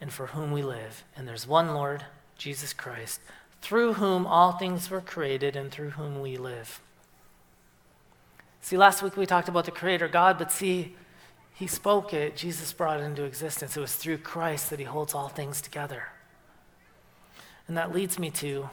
and 0.01 0.11
for 0.11 0.25
whom 0.25 0.51
we 0.51 0.63
live. 0.63 1.03
And 1.15 1.27
there's 1.27 1.45
one 1.45 1.75
Lord, 1.75 2.05
Jesus 2.39 2.73
Christ, 2.73 3.21
through 3.61 3.93
whom 3.93 4.25
all 4.25 4.53
things 4.53 4.89
were 4.89 4.99
created 4.99 5.55
and 5.55 5.69
through 5.69 5.91
whom 5.91 6.21
we 6.21 6.37
live. 6.37 6.81
See, 8.61 8.77
last 8.77 9.03
week 9.03 9.15
we 9.15 9.27
talked 9.27 9.47
about 9.47 9.65
the 9.65 9.71
Creator 9.71 10.07
God, 10.07 10.39
but 10.39 10.51
see, 10.51 10.95
He 11.53 11.67
spoke 11.67 12.15
it, 12.15 12.35
Jesus 12.35 12.73
brought 12.73 12.99
it 12.99 13.03
into 13.03 13.25
existence. 13.25 13.77
It 13.77 13.81
was 13.81 13.95
through 13.95 14.17
Christ 14.17 14.71
that 14.71 14.79
He 14.79 14.85
holds 14.85 15.13
all 15.13 15.27
things 15.27 15.61
together. 15.61 16.05
And 17.67 17.77
that 17.77 17.93
leads 17.93 18.17
me 18.17 18.31
to 18.31 18.71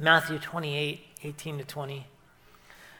Matthew 0.00 0.38
28 0.38 1.04
18 1.24 1.58
to 1.58 1.64
20. 1.64 2.06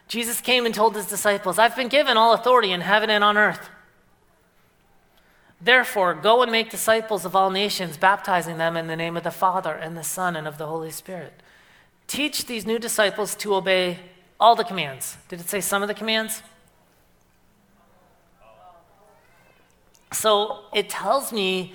Jesus 0.09 0.41
came 0.41 0.67
and 0.67 0.75
told 0.75 0.97
his 0.97 1.07
disciples, 1.07 1.59
I've 1.59 1.77
been 1.77 1.89
given 1.89 2.17
all 2.17 2.33
authority 2.33 2.73
in 2.73 2.81
heaven 2.81 3.11
and 3.11 3.23
on 3.23 3.37
earth. 3.37 3.69
Therefore, 5.61 6.15
go 6.15 6.43
and 6.43 6.51
make 6.51 6.71
disciples 6.71 7.25
of 7.25 7.37
all 7.37 7.51
nations, 7.51 7.97
baptizing 7.97 8.59
them 8.59 8.77
in 8.77 8.87
the 8.87 8.97
name 8.97 9.17
of 9.17 9.25
the 9.25 9.31
Father 9.31 9.73
and 9.73 9.97
the 9.97 10.05
Son 10.05 10.35
and 10.35 10.47
of 10.47 10.57
the 10.57 10.67
Holy 10.67 10.91
Spirit. 10.91 11.35
Teach 12.07 12.47
these 12.47 12.65
new 12.65 12.79
disciples 12.79 13.35
to 13.37 13.55
obey 13.55 13.99
all 14.41 14.57
the 14.57 14.65
commands. 14.65 15.19
Did 15.29 15.41
it 15.41 15.49
say 15.49 15.61
some 15.61 15.83
of 15.83 15.89
the 15.89 15.95
commands? 15.95 16.43
So 20.13 20.61
it 20.73 20.89
tells 20.89 21.33
me 21.33 21.75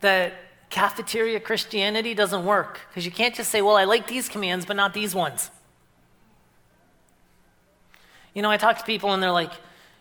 that 0.00 0.34
cafeteria 0.72 1.38
Christianity 1.38 2.14
doesn't 2.14 2.44
work 2.44 2.80
because 2.88 3.04
you 3.04 3.12
can't 3.12 3.34
just 3.34 3.50
say, 3.50 3.60
well, 3.60 3.76
I 3.76 3.84
like 3.84 4.08
these 4.08 4.28
commands, 4.28 4.64
but 4.64 4.74
not 4.74 4.94
these 4.94 5.14
ones. 5.14 5.50
You 8.34 8.40
know, 8.40 8.50
I 8.50 8.56
talk 8.56 8.78
to 8.78 8.84
people 8.84 9.12
and 9.12 9.22
they're 9.22 9.30
like, 9.30 9.52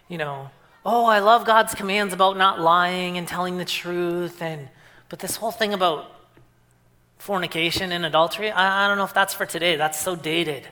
you 0.07 0.17
know, 0.17 0.49
oh, 0.86 1.05
I 1.05 1.19
love 1.19 1.45
God's 1.45 1.75
commands 1.75 2.13
about 2.13 2.38
not 2.38 2.62
lying 2.62 3.17
and 3.17 3.27
telling 3.27 3.57
the 3.57 3.65
truth, 3.65 4.41
and 4.41 4.69
but 5.10 5.19
this 5.19 5.36
whole 5.36 5.51
thing 5.51 5.73
about 5.73 6.10
fornication 7.17 7.91
and 7.91 8.05
adultery, 8.05 8.49
I, 8.49 8.86
I 8.86 8.88
don't 8.88 8.97
know 8.97 9.03
if 9.03 9.13
that's 9.13 9.34
for 9.34 9.45
today. 9.45 9.75
That's 9.75 9.99
so 9.99 10.15
dated. 10.15 10.69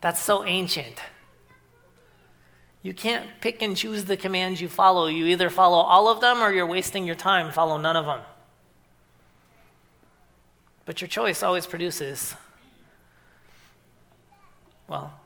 That's 0.00 0.20
so 0.20 0.44
ancient. 0.44 1.00
You 2.82 2.94
can't 2.94 3.26
pick 3.40 3.62
and 3.62 3.76
choose 3.76 4.04
the 4.04 4.16
commands 4.16 4.60
you 4.60 4.68
follow. 4.68 5.08
You 5.08 5.26
either 5.26 5.50
follow 5.50 5.78
all 5.78 6.08
of 6.08 6.20
them 6.20 6.38
or 6.38 6.52
you're 6.52 6.66
wasting 6.66 7.04
your 7.04 7.16
time, 7.16 7.50
follow 7.52 7.78
none 7.78 7.96
of 7.96 8.06
them. 8.06 8.20
But 10.86 11.00
your 11.00 11.08
choice 11.08 11.42
always 11.42 11.66
produces, 11.66 12.34
well, 14.88 15.20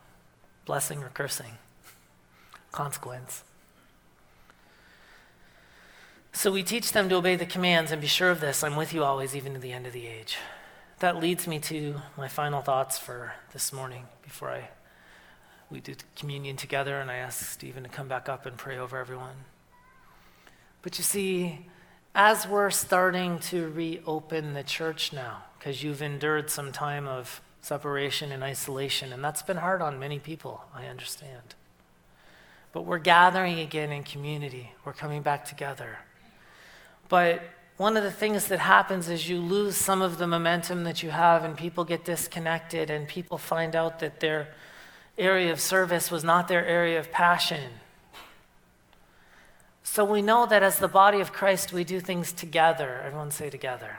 blessing 0.65 1.03
or 1.03 1.11
cursing, 1.11 1.53
consequence. 2.73 3.45
So 6.33 6.51
we 6.51 6.63
teach 6.63 6.93
them 6.93 7.09
to 7.11 7.17
obey 7.17 7.37
the 7.37 7.47
commands 7.47 7.93
and 7.93 8.01
be 8.01 8.07
sure 8.07 8.31
of 8.31 8.41
this 8.41 8.65
I'm 8.65 8.75
with 8.75 8.93
you 8.93 9.05
always, 9.05 9.37
even 9.37 9.53
to 9.55 9.61
the 9.61 9.73
end 9.73 9.87
of 9.87 9.93
the 9.93 10.07
age. 10.07 10.39
That 11.01 11.17
leads 11.17 11.47
me 11.47 11.59
to 11.61 11.97
my 12.17 12.29
final 12.29 12.63
thoughts 12.63 12.99
for 12.99 13.35
this 13.53 13.73
morning 13.73 14.07
before 14.23 14.51
I 14.51 14.71
we 15.71 15.81
do 15.81 15.95
communion 16.17 16.57
together 16.57 17.01
and 17.01 17.11
I 17.11 17.17
ask 17.17 17.47
Stephen 17.47 17.85
to 17.85 17.89
come 17.89 18.09
back 18.09 18.29
up 18.29 18.45
and 18.45 18.57
pray 18.57 18.77
over 18.77 18.99
everyone. 18.99 19.37
But 20.83 20.99
you 20.99 21.05
see, 21.05 21.67
as 22.15 22.47
we're 22.47 22.71
starting 22.71 23.39
to 23.39 23.71
reopen 23.71 24.55
the 24.55 24.63
church 24.63 25.13
now, 25.13 25.45
because 25.59 25.83
you've 25.83 26.03
endured 26.03 26.51
some 26.51 26.73
time 26.73 27.07
of 27.07 27.41
separation 27.63 28.33
and 28.33 28.43
isolation, 28.43 29.13
and 29.13 29.23
that's 29.23 29.43
been 29.43 29.59
hard 29.59 29.83
on 29.83 29.99
many 29.99 30.19
people, 30.19 30.65
I 30.75 30.87
understand. 30.87 31.55
But 32.73 32.83
we're 32.83 32.99
gathering 32.99 33.61
again 33.61 33.93
in 33.93 34.03
community, 34.03 34.73
we're 34.85 34.93
coming 34.93 35.23
back 35.23 35.45
together. 35.45 35.99
But 37.09 37.43
one 37.77 37.97
of 37.97 38.03
the 38.03 38.11
things 38.11 38.49
that 38.49 38.59
happens 38.59 39.09
is 39.09 39.29
you 39.29 39.39
lose 39.39 39.77
some 39.77 40.03
of 40.03 40.19
the 40.19 40.27
momentum 40.27 40.85
that 40.85 41.03
you 41.03 41.11
have, 41.11 41.45
and 41.45 41.57
people 41.57 41.85
get 41.85 42.05
disconnected, 42.05 42.91
and 42.91 43.07
people 43.07 43.39
find 43.39 43.77
out 43.77 44.01
that 44.01 44.21
their 44.21 44.49
area 45.17 45.53
of 45.53 45.61
service 45.61 46.11
was 46.11 46.25
not 46.25 46.49
their 46.49 46.65
area 46.65 46.99
of 46.99 47.11
passion. 47.13 47.71
So 49.93 50.05
we 50.05 50.23
know 50.23 50.47
that 50.47 50.63
as 50.63 50.79
the 50.79 50.87
body 50.87 51.19
of 51.19 51.33
Christ, 51.33 51.73
we 51.73 51.83
do 51.83 51.99
things 51.99 52.31
together. 52.31 53.03
Everyone 53.05 53.33
say 53.33 53.51
together. 53.51 53.99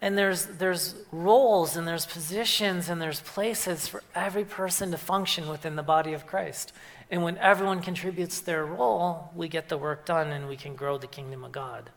And 0.00 0.16
there's, 0.16 0.46
there's 0.46 0.94
roles 1.12 1.76
and 1.76 1.86
there's 1.86 2.06
positions 2.06 2.88
and 2.88 2.98
there's 2.98 3.20
places 3.20 3.86
for 3.86 4.02
every 4.14 4.46
person 4.46 4.90
to 4.92 4.96
function 4.96 5.50
within 5.50 5.76
the 5.76 5.82
body 5.82 6.14
of 6.14 6.26
Christ. 6.26 6.72
And 7.10 7.22
when 7.22 7.36
everyone 7.36 7.82
contributes 7.82 8.40
their 8.40 8.64
role, 8.64 9.30
we 9.36 9.48
get 9.48 9.68
the 9.68 9.76
work 9.76 10.06
done 10.06 10.28
and 10.28 10.48
we 10.48 10.56
can 10.56 10.74
grow 10.74 10.96
the 10.96 11.06
kingdom 11.06 11.44
of 11.44 11.52
God. 11.52 11.90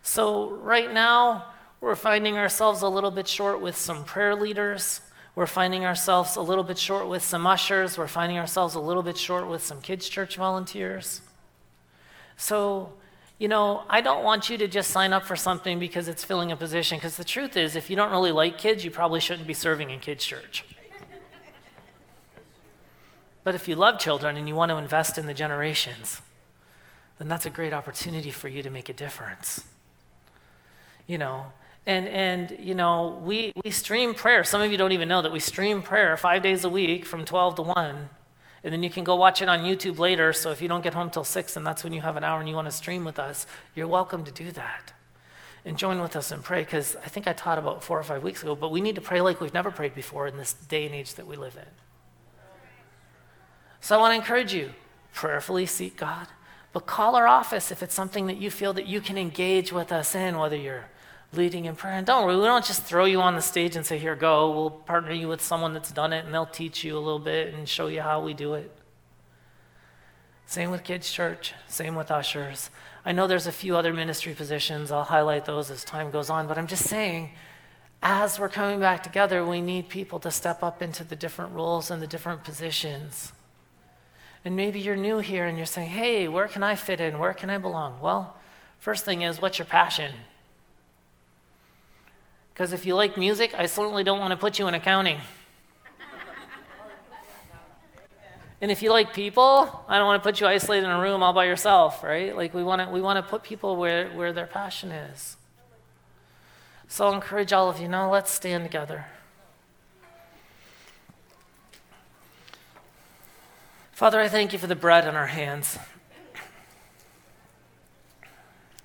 So, 0.00 0.52
right 0.52 0.90
now, 0.90 1.44
we're 1.82 1.94
finding 1.94 2.38
ourselves 2.38 2.80
a 2.80 2.88
little 2.88 3.10
bit 3.10 3.28
short 3.28 3.60
with 3.60 3.76
some 3.76 4.02
prayer 4.02 4.34
leaders. 4.34 5.02
We're 5.34 5.44
finding 5.44 5.84
ourselves 5.84 6.36
a 6.36 6.40
little 6.40 6.64
bit 6.64 6.78
short 6.78 7.06
with 7.06 7.22
some 7.22 7.46
ushers. 7.46 7.98
We're 7.98 8.06
finding 8.06 8.38
ourselves 8.38 8.76
a 8.76 8.80
little 8.80 9.02
bit 9.02 9.18
short 9.18 9.46
with 9.46 9.62
some 9.62 9.82
kids' 9.82 10.08
church 10.08 10.36
volunteers. 10.36 11.20
So, 12.36 12.92
you 13.38 13.48
know, 13.48 13.82
I 13.88 14.00
don't 14.00 14.24
want 14.24 14.50
you 14.50 14.58
to 14.58 14.68
just 14.68 14.90
sign 14.90 15.12
up 15.12 15.24
for 15.24 15.36
something 15.36 15.78
because 15.78 16.08
it's 16.08 16.24
filling 16.24 16.52
a 16.52 16.56
position. 16.56 16.98
Because 16.98 17.16
the 17.16 17.24
truth 17.24 17.56
is, 17.56 17.76
if 17.76 17.90
you 17.90 17.96
don't 17.96 18.10
really 18.10 18.32
like 18.32 18.58
kids, 18.58 18.84
you 18.84 18.90
probably 18.90 19.20
shouldn't 19.20 19.46
be 19.46 19.54
serving 19.54 19.90
in 19.90 20.00
kids' 20.00 20.24
church. 20.24 20.64
But 23.44 23.54
if 23.54 23.68
you 23.68 23.76
love 23.76 23.98
children 23.98 24.36
and 24.36 24.48
you 24.48 24.54
want 24.54 24.70
to 24.70 24.76
invest 24.76 25.18
in 25.18 25.26
the 25.26 25.34
generations, 25.34 26.20
then 27.18 27.28
that's 27.28 27.46
a 27.46 27.50
great 27.50 27.72
opportunity 27.72 28.30
for 28.30 28.48
you 28.48 28.62
to 28.62 28.70
make 28.70 28.88
a 28.88 28.92
difference 28.92 29.64
you 31.06 31.18
know. 31.18 31.46
And, 31.86 32.08
and 32.08 32.56
you 32.58 32.74
know, 32.74 33.20
we, 33.22 33.52
we 33.64 33.70
stream 33.70 34.14
prayer. 34.14 34.42
Some 34.42 34.60
of 34.60 34.72
you 34.72 34.78
don't 34.78 34.92
even 34.92 35.08
know 35.08 35.22
that 35.22 35.30
we 35.30 35.38
stream 35.38 35.82
prayer 35.82 36.16
five 36.16 36.42
days 36.42 36.64
a 36.64 36.68
week 36.68 37.04
from 37.04 37.24
12 37.24 37.56
to 37.56 37.62
1. 37.62 38.08
And 38.66 38.72
then 38.72 38.82
you 38.82 38.90
can 38.90 39.04
go 39.04 39.14
watch 39.14 39.40
it 39.40 39.48
on 39.48 39.60
YouTube 39.60 40.00
later. 40.00 40.32
So 40.32 40.50
if 40.50 40.60
you 40.60 40.66
don't 40.66 40.82
get 40.82 40.92
home 40.92 41.08
till 41.08 41.22
6 41.22 41.56
and 41.56 41.64
that's 41.64 41.84
when 41.84 41.92
you 41.92 42.00
have 42.00 42.16
an 42.16 42.24
hour 42.24 42.40
and 42.40 42.48
you 42.48 42.56
want 42.56 42.66
to 42.66 42.72
stream 42.72 43.04
with 43.04 43.16
us, 43.16 43.46
you're 43.76 43.86
welcome 43.86 44.24
to 44.24 44.32
do 44.32 44.50
that. 44.50 44.92
And 45.64 45.78
join 45.78 46.00
with 46.00 46.16
us 46.16 46.32
and 46.32 46.42
pray 46.42 46.62
because 46.62 46.96
I 46.96 47.08
think 47.08 47.28
I 47.28 47.32
taught 47.32 47.58
about 47.58 47.84
four 47.84 47.96
or 47.96 48.02
five 48.02 48.24
weeks 48.24 48.42
ago, 48.42 48.56
but 48.56 48.72
we 48.72 48.80
need 48.80 48.96
to 48.96 49.00
pray 49.00 49.20
like 49.20 49.40
we've 49.40 49.54
never 49.54 49.70
prayed 49.70 49.94
before 49.94 50.26
in 50.26 50.36
this 50.36 50.52
day 50.52 50.84
and 50.84 50.96
age 50.96 51.14
that 51.14 51.28
we 51.28 51.36
live 51.36 51.54
in. 51.54 51.68
So 53.80 53.96
I 53.96 54.00
want 54.00 54.10
to 54.10 54.16
encourage 54.16 54.52
you 54.52 54.72
prayerfully 55.14 55.66
seek 55.66 55.96
God, 55.96 56.26
but 56.72 56.86
call 56.86 57.14
our 57.14 57.28
office 57.28 57.70
if 57.70 57.84
it's 57.84 57.94
something 57.94 58.26
that 58.26 58.38
you 58.38 58.50
feel 58.50 58.72
that 58.72 58.88
you 58.88 59.00
can 59.00 59.16
engage 59.16 59.72
with 59.72 59.92
us 59.92 60.12
in, 60.16 60.38
whether 60.38 60.56
you're 60.56 60.86
leading 61.36 61.64
in 61.66 61.76
prayer. 61.76 61.94
And 61.94 62.06
don't 62.06 62.26
worry, 62.26 62.36
we 62.36 62.44
don't 62.44 62.64
just 62.64 62.82
throw 62.82 63.04
you 63.04 63.20
on 63.20 63.34
the 63.34 63.42
stage 63.42 63.76
and 63.76 63.84
say, 63.84 63.98
Here, 63.98 64.16
go. 64.16 64.50
We'll 64.50 64.70
partner 64.70 65.12
you 65.12 65.28
with 65.28 65.40
someone 65.40 65.72
that's 65.74 65.92
done 65.92 66.12
it 66.12 66.24
and 66.24 66.34
they'll 66.34 66.46
teach 66.46 66.84
you 66.84 66.96
a 66.96 67.00
little 67.00 67.18
bit 67.18 67.54
and 67.54 67.68
show 67.68 67.86
you 67.86 68.02
how 68.02 68.22
we 68.22 68.34
do 68.34 68.54
it. 68.54 68.70
Same 70.46 70.70
with 70.70 70.84
kids' 70.84 71.10
church, 71.10 71.54
same 71.66 71.96
with 71.96 72.10
ushers. 72.10 72.70
I 73.04 73.12
know 73.12 73.26
there's 73.26 73.46
a 73.46 73.52
few 73.52 73.76
other 73.76 73.92
ministry 73.92 74.34
positions. 74.34 74.90
I'll 74.90 75.04
highlight 75.04 75.44
those 75.44 75.70
as 75.70 75.84
time 75.84 76.10
goes 76.10 76.30
on, 76.30 76.46
but 76.46 76.56
I'm 76.56 76.66
just 76.66 76.84
saying, 76.84 77.30
as 78.02 78.38
we're 78.38 78.48
coming 78.48 78.78
back 78.78 79.02
together, 79.02 79.44
we 79.44 79.60
need 79.60 79.88
people 79.88 80.20
to 80.20 80.30
step 80.30 80.62
up 80.62 80.82
into 80.82 81.02
the 81.02 81.16
different 81.16 81.52
roles 81.52 81.90
and 81.90 82.00
the 82.00 82.06
different 82.06 82.44
positions. 82.44 83.32
And 84.44 84.54
maybe 84.54 84.78
you're 84.78 84.96
new 84.96 85.18
here 85.18 85.46
and 85.46 85.56
you're 85.56 85.66
saying, 85.66 85.90
hey, 85.90 86.28
where 86.28 86.46
can 86.46 86.62
I 86.62 86.76
fit 86.76 87.00
in? 87.00 87.18
Where 87.18 87.34
can 87.34 87.50
I 87.50 87.58
belong? 87.58 87.98
Well, 88.00 88.36
first 88.78 89.04
thing 89.04 89.22
is, 89.22 89.42
what's 89.42 89.58
your 89.58 89.66
passion? 89.66 90.12
Because 92.56 92.72
if 92.72 92.86
you 92.86 92.94
like 92.94 93.18
music, 93.18 93.52
I 93.54 93.66
certainly 93.66 94.02
don't 94.02 94.18
want 94.18 94.30
to 94.30 94.36
put 94.38 94.58
you 94.58 94.66
in 94.66 94.72
accounting. 94.72 95.18
and 98.62 98.70
if 98.70 98.80
you 98.80 98.90
like 98.90 99.12
people, 99.12 99.84
I 99.86 99.98
don't 99.98 100.06
want 100.06 100.22
to 100.22 100.26
put 100.26 100.40
you 100.40 100.46
isolated 100.46 100.86
in 100.86 100.90
a 100.90 100.98
room 100.98 101.22
all 101.22 101.34
by 101.34 101.44
yourself, 101.44 102.02
right? 102.02 102.34
Like 102.34 102.54
we 102.54 102.64
want 102.64 102.80
to, 102.80 102.88
we 102.88 103.02
want 103.02 103.22
to 103.22 103.30
put 103.30 103.42
people 103.42 103.76
where, 103.76 104.08
where 104.12 104.32
their 104.32 104.46
passion 104.46 104.90
is. 104.90 105.36
So 106.88 107.04
I'll 107.04 107.12
encourage 107.12 107.52
all 107.52 107.68
of 107.68 107.78
you 107.78 107.88
now, 107.88 108.10
let's 108.10 108.30
stand 108.30 108.64
together. 108.64 109.04
Father, 113.92 114.18
I 114.18 114.30
thank 114.30 114.54
you 114.54 114.58
for 114.58 114.66
the 114.66 114.74
bread 114.74 115.06
in 115.06 115.14
our 115.14 115.26
hands. 115.26 115.78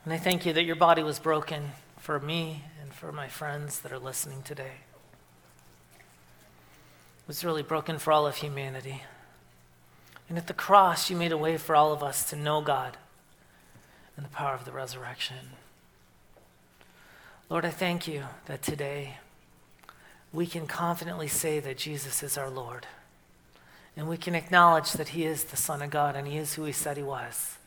And 0.04 0.12
I 0.12 0.18
thank 0.18 0.46
you 0.46 0.52
that 0.52 0.66
your 0.66 0.76
body 0.76 1.04
was 1.04 1.20
broken 1.20 1.72
for 1.98 2.20
me 2.20 2.64
for 3.02 3.12
my 3.12 3.28
friends 3.28 3.80
that 3.80 3.92
are 3.92 3.98
listening 3.98 4.44
today. 4.44 4.76
It 5.98 7.28
was 7.28 7.44
really 7.44 7.64
broken 7.64 7.98
for 7.98 8.14
all 8.14 8.28
of 8.28 8.36
humanity. 8.36 9.02
And 10.30 10.38
at 10.38 10.46
the 10.46 10.54
cross, 10.54 11.10
you 11.10 11.18
made 11.18 11.32
a 11.32 11.38
way 11.38 11.58
for 11.58 11.76
all 11.76 11.94
of 11.94 12.04
us 12.04 12.30
to 12.30 12.36
know 12.36 12.62
God 12.62 12.98
and 14.16 14.24
the 14.24 14.30
power 14.30 14.54
of 14.54 14.66
the 14.66 14.72
resurrection. 14.72 15.54
Lord, 17.50 17.66
I 17.66 17.72
thank 17.72 18.08
you 18.08 18.26
that 18.46 18.62
today 18.62 19.16
we 20.32 20.46
can 20.46 20.68
confidently 20.68 21.28
say 21.28 21.60
that 21.60 21.80
Jesus 21.80 22.22
is 22.22 22.38
our 22.38 22.52
Lord. 22.52 22.86
And 23.98 24.08
we 24.08 24.16
can 24.16 24.36
acknowledge 24.36 24.92
that 24.92 25.10
He 25.10 25.26
is 25.26 25.46
the 25.46 25.58
Son 25.58 25.82
of 25.82 25.90
God 25.90 26.16
and 26.16 26.28
He 26.28 26.38
is 26.38 26.54
who 26.54 26.66
He 26.66 26.72
said 26.72 26.98
He 26.98 27.04
was 27.04 27.58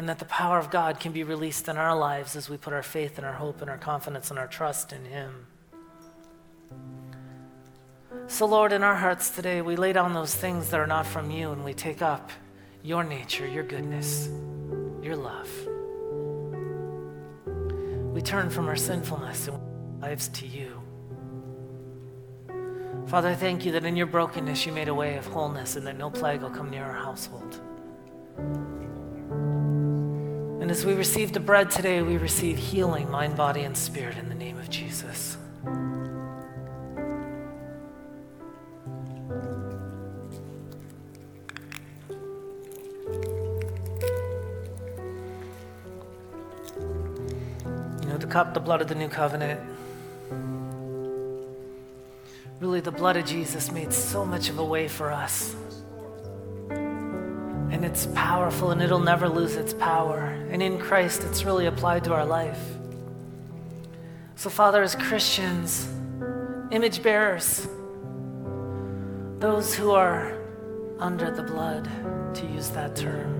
and 0.00 0.08
that 0.08 0.18
the 0.18 0.24
power 0.24 0.58
of 0.58 0.70
God 0.70 0.98
can 0.98 1.12
be 1.12 1.24
released 1.24 1.68
in 1.68 1.76
our 1.76 1.94
lives 1.94 2.34
as 2.34 2.48
we 2.48 2.56
put 2.56 2.72
our 2.72 2.82
faith 2.82 3.18
and 3.18 3.26
our 3.26 3.34
hope 3.34 3.60
and 3.60 3.68
our 3.68 3.76
confidence 3.76 4.30
and 4.30 4.38
our 4.38 4.46
trust 4.46 4.94
in 4.94 5.04
Him. 5.04 5.46
So, 8.26 8.46
Lord, 8.46 8.72
in 8.72 8.82
our 8.82 8.94
hearts 8.94 9.28
today, 9.28 9.60
we 9.60 9.76
lay 9.76 9.92
down 9.92 10.14
those 10.14 10.34
things 10.34 10.70
that 10.70 10.80
are 10.80 10.86
not 10.86 11.04
from 11.04 11.30
you 11.30 11.52
and 11.52 11.62
we 11.62 11.74
take 11.74 12.00
up 12.00 12.30
your 12.82 13.04
nature, 13.04 13.46
your 13.46 13.62
goodness, 13.62 14.30
your 15.02 15.16
love. 15.16 15.50
We 18.14 18.22
turn 18.22 18.48
from 18.48 18.68
our 18.68 18.76
sinfulness 18.76 19.48
and 19.48 20.00
lives 20.00 20.28
to 20.28 20.46
you. 20.46 20.80
Father, 23.06 23.28
I 23.28 23.34
thank 23.34 23.66
you 23.66 23.72
that 23.72 23.84
in 23.84 23.98
your 23.98 24.06
brokenness 24.06 24.64
you 24.64 24.72
made 24.72 24.88
a 24.88 24.94
way 24.94 25.18
of 25.18 25.26
wholeness 25.26 25.76
and 25.76 25.86
that 25.86 25.98
no 25.98 26.08
plague 26.08 26.40
will 26.40 26.48
come 26.48 26.70
near 26.70 26.84
our 26.84 26.94
household. 26.94 27.60
And 30.60 30.70
as 30.70 30.84
we 30.84 30.92
receive 30.92 31.32
the 31.32 31.40
bread 31.40 31.70
today, 31.70 32.02
we 32.02 32.18
receive 32.18 32.58
healing, 32.58 33.10
mind, 33.10 33.34
body, 33.34 33.62
and 33.62 33.74
spirit 33.74 34.18
in 34.18 34.28
the 34.28 34.34
name 34.34 34.58
of 34.58 34.68
Jesus. 34.68 35.38
You 48.02 48.06
know, 48.06 48.18
the 48.18 48.26
cup, 48.26 48.52
the 48.52 48.60
blood 48.60 48.82
of 48.82 48.88
the 48.88 48.94
new 48.94 49.08
covenant. 49.08 49.60
Really, 52.60 52.80
the 52.80 52.92
blood 52.92 53.16
of 53.16 53.24
Jesus 53.24 53.72
made 53.72 53.94
so 53.94 54.26
much 54.26 54.50
of 54.50 54.58
a 54.58 54.64
way 54.64 54.88
for 54.88 55.10
us 55.10 55.56
and 57.70 57.84
it's 57.84 58.06
powerful 58.14 58.72
and 58.72 58.82
it'll 58.82 58.98
never 58.98 59.28
lose 59.28 59.54
its 59.54 59.72
power. 59.72 60.20
And 60.50 60.62
in 60.62 60.78
Christ, 60.78 61.22
it's 61.24 61.44
really 61.44 61.66
applied 61.66 62.04
to 62.04 62.12
our 62.12 62.26
life. 62.26 62.60
So, 64.34 64.50
Father, 64.50 64.82
as 64.82 64.94
Christians, 64.94 65.88
image 66.70 67.02
bearers, 67.02 67.68
those 69.38 69.74
who 69.74 69.92
are 69.92 70.36
under 70.98 71.30
the 71.30 71.42
blood, 71.42 71.88
to 72.34 72.46
use 72.46 72.70
that 72.70 72.96
term, 72.96 73.36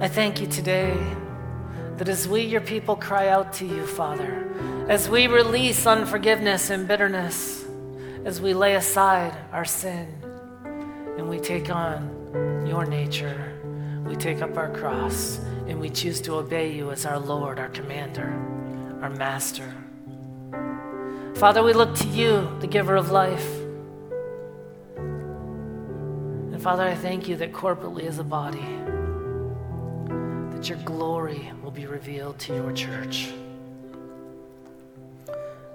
I 0.00 0.08
thank 0.08 0.40
you 0.40 0.46
today 0.46 0.96
that 1.96 2.08
as 2.08 2.26
we, 2.26 2.42
your 2.42 2.60
people, 2.60 2.96
cry 2.96 3.28
out 3.28 3.52
to 3.54 3.66
you, 3.66 3.86
Father, 3.86 4.52
as 4.88 5.08
we 5.08 5.26
release 5.26 5.86
unforgiveness 5.86 6.70
and 6.70 6.88
bitterness, 6.88 7.64
as 8.24 8.40
we 8.40 8.54
lay 8.54 8.74
aside 8.74 9.36
our 9.52 9.64
sin 9.64 10.08
and 11.16 11.28
we 11.28 11.38
take 11.38 11.70
on 11.70 12.23
your 12.74 12.84
nature, 12.84 13.52
we 14.04 14.16
take 14.16 14.42
up 14.42 14.56
our 14.56 14.68
cross 14.68 15.38
and 15.68 15.78
we 15.78 15.88
choose 15.88 16.20
to 16.20 16.34
obey 16.34 16.72
you 16.72 16.90
as 16.90 17.06
our 17.06 17.20
Lord, 17.20 17.60
our 17.60 17.68
commander, 17.68 18.34
our 19.00 19.10
master. 19.10 19.72
Father, 21.36 21.62
we 21.62 21.72
look 21.72 21.94
to 21.94 22.08
you, 22.08 22.50
the 22.58 22.66
giver 22.66 22.96
of 22.96 23.12
life. 23.12 23.48
And 24.96 26.60
Father, 26.60 26.82
I 26.82 26.96
thank 26.96 27.28
you 27.28 27.36
that 27.36 27.52
corporately 27.52 28.08
as 28.08 28.18
a 28.18 28.24
body, 28.24 28.66
that 30.56 30.68
your 30.68 30.78
glory 30.78 31.52
will 31.62 31.70
be 31.70 31.86
revealed 31.86 32.40
to 32.40 32.54
your 32.54 32.72
church. 32.72 33.28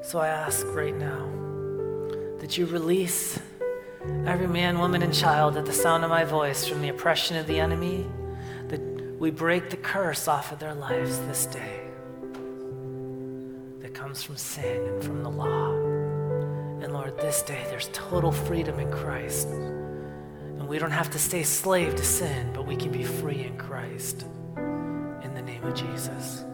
So 0.02 0.20
I 0.20 0.28
ask 0.28 0.68
right 0.74 0.95
now 0.95 1.30
that 2.39 2.58
you 2.58 2.66
release 2.66 3.39
every 4.26 4.47
man, 4.47 4.80
woman, 4.80 5.02
and 5.02 5.14
child 5.14 5.58
at 5.58 5.66
the 5.66 5.74
sound 5.74 6.04
of 6.04 6.10
my 6.10 6.24
voice 6.24 6.66
from 6.66 6.82
the 6.82 6.89
oppression 6.89 7.38
of 7.38 7.47
the 7.47 7.60
enemy, 7.60 8.06
that 8.68 8.82
We 9.20 9.32
break 9.32 9.70
the 9.70 9.76
curse 9.76 10.30
off 10.30 10.54
of 10.54 10.60
their 10.60 10.74
lives 10.74 11.20
this 11.20 11.45
day 11.45 11.82
that 13.82 13.93
comes 13.93 14.24
from 14.24 14.38
sin 14.38 14.82
and 14.88 15.04
from 15.04 15.24
the 15.24 15.30
law. 15.30 15.74
And 16.82 16.93
Lord, 16.93 17.18
this 17.18 17.41
day 17.41 17.66
there's 17.70 17.89
total 17.91 18.32
freedom 18.32 18.80
in 18.80 18.89
Christ. 18.89 19.50
And 19.50 20.70
we 20.70 20.80
don't 20.80 20.91
have 20.91 21.10
to 21.12 21.20
stay 21.20 21.43
slave 21.43 21.97
to 21.97 22.06
sin, 22.06 22.52
but 22.54 22.66
we 22.66 22.78
can 22.78 22.93
be 22.93 23.04
free 23.04 23.43
in 23.43 23.58
Christ. 23.58 24.26
In 24.56 25.34
the 25.36 25.41
name 25.41 25.66
of 25.66 25.76
Jesus. 25.76 26.45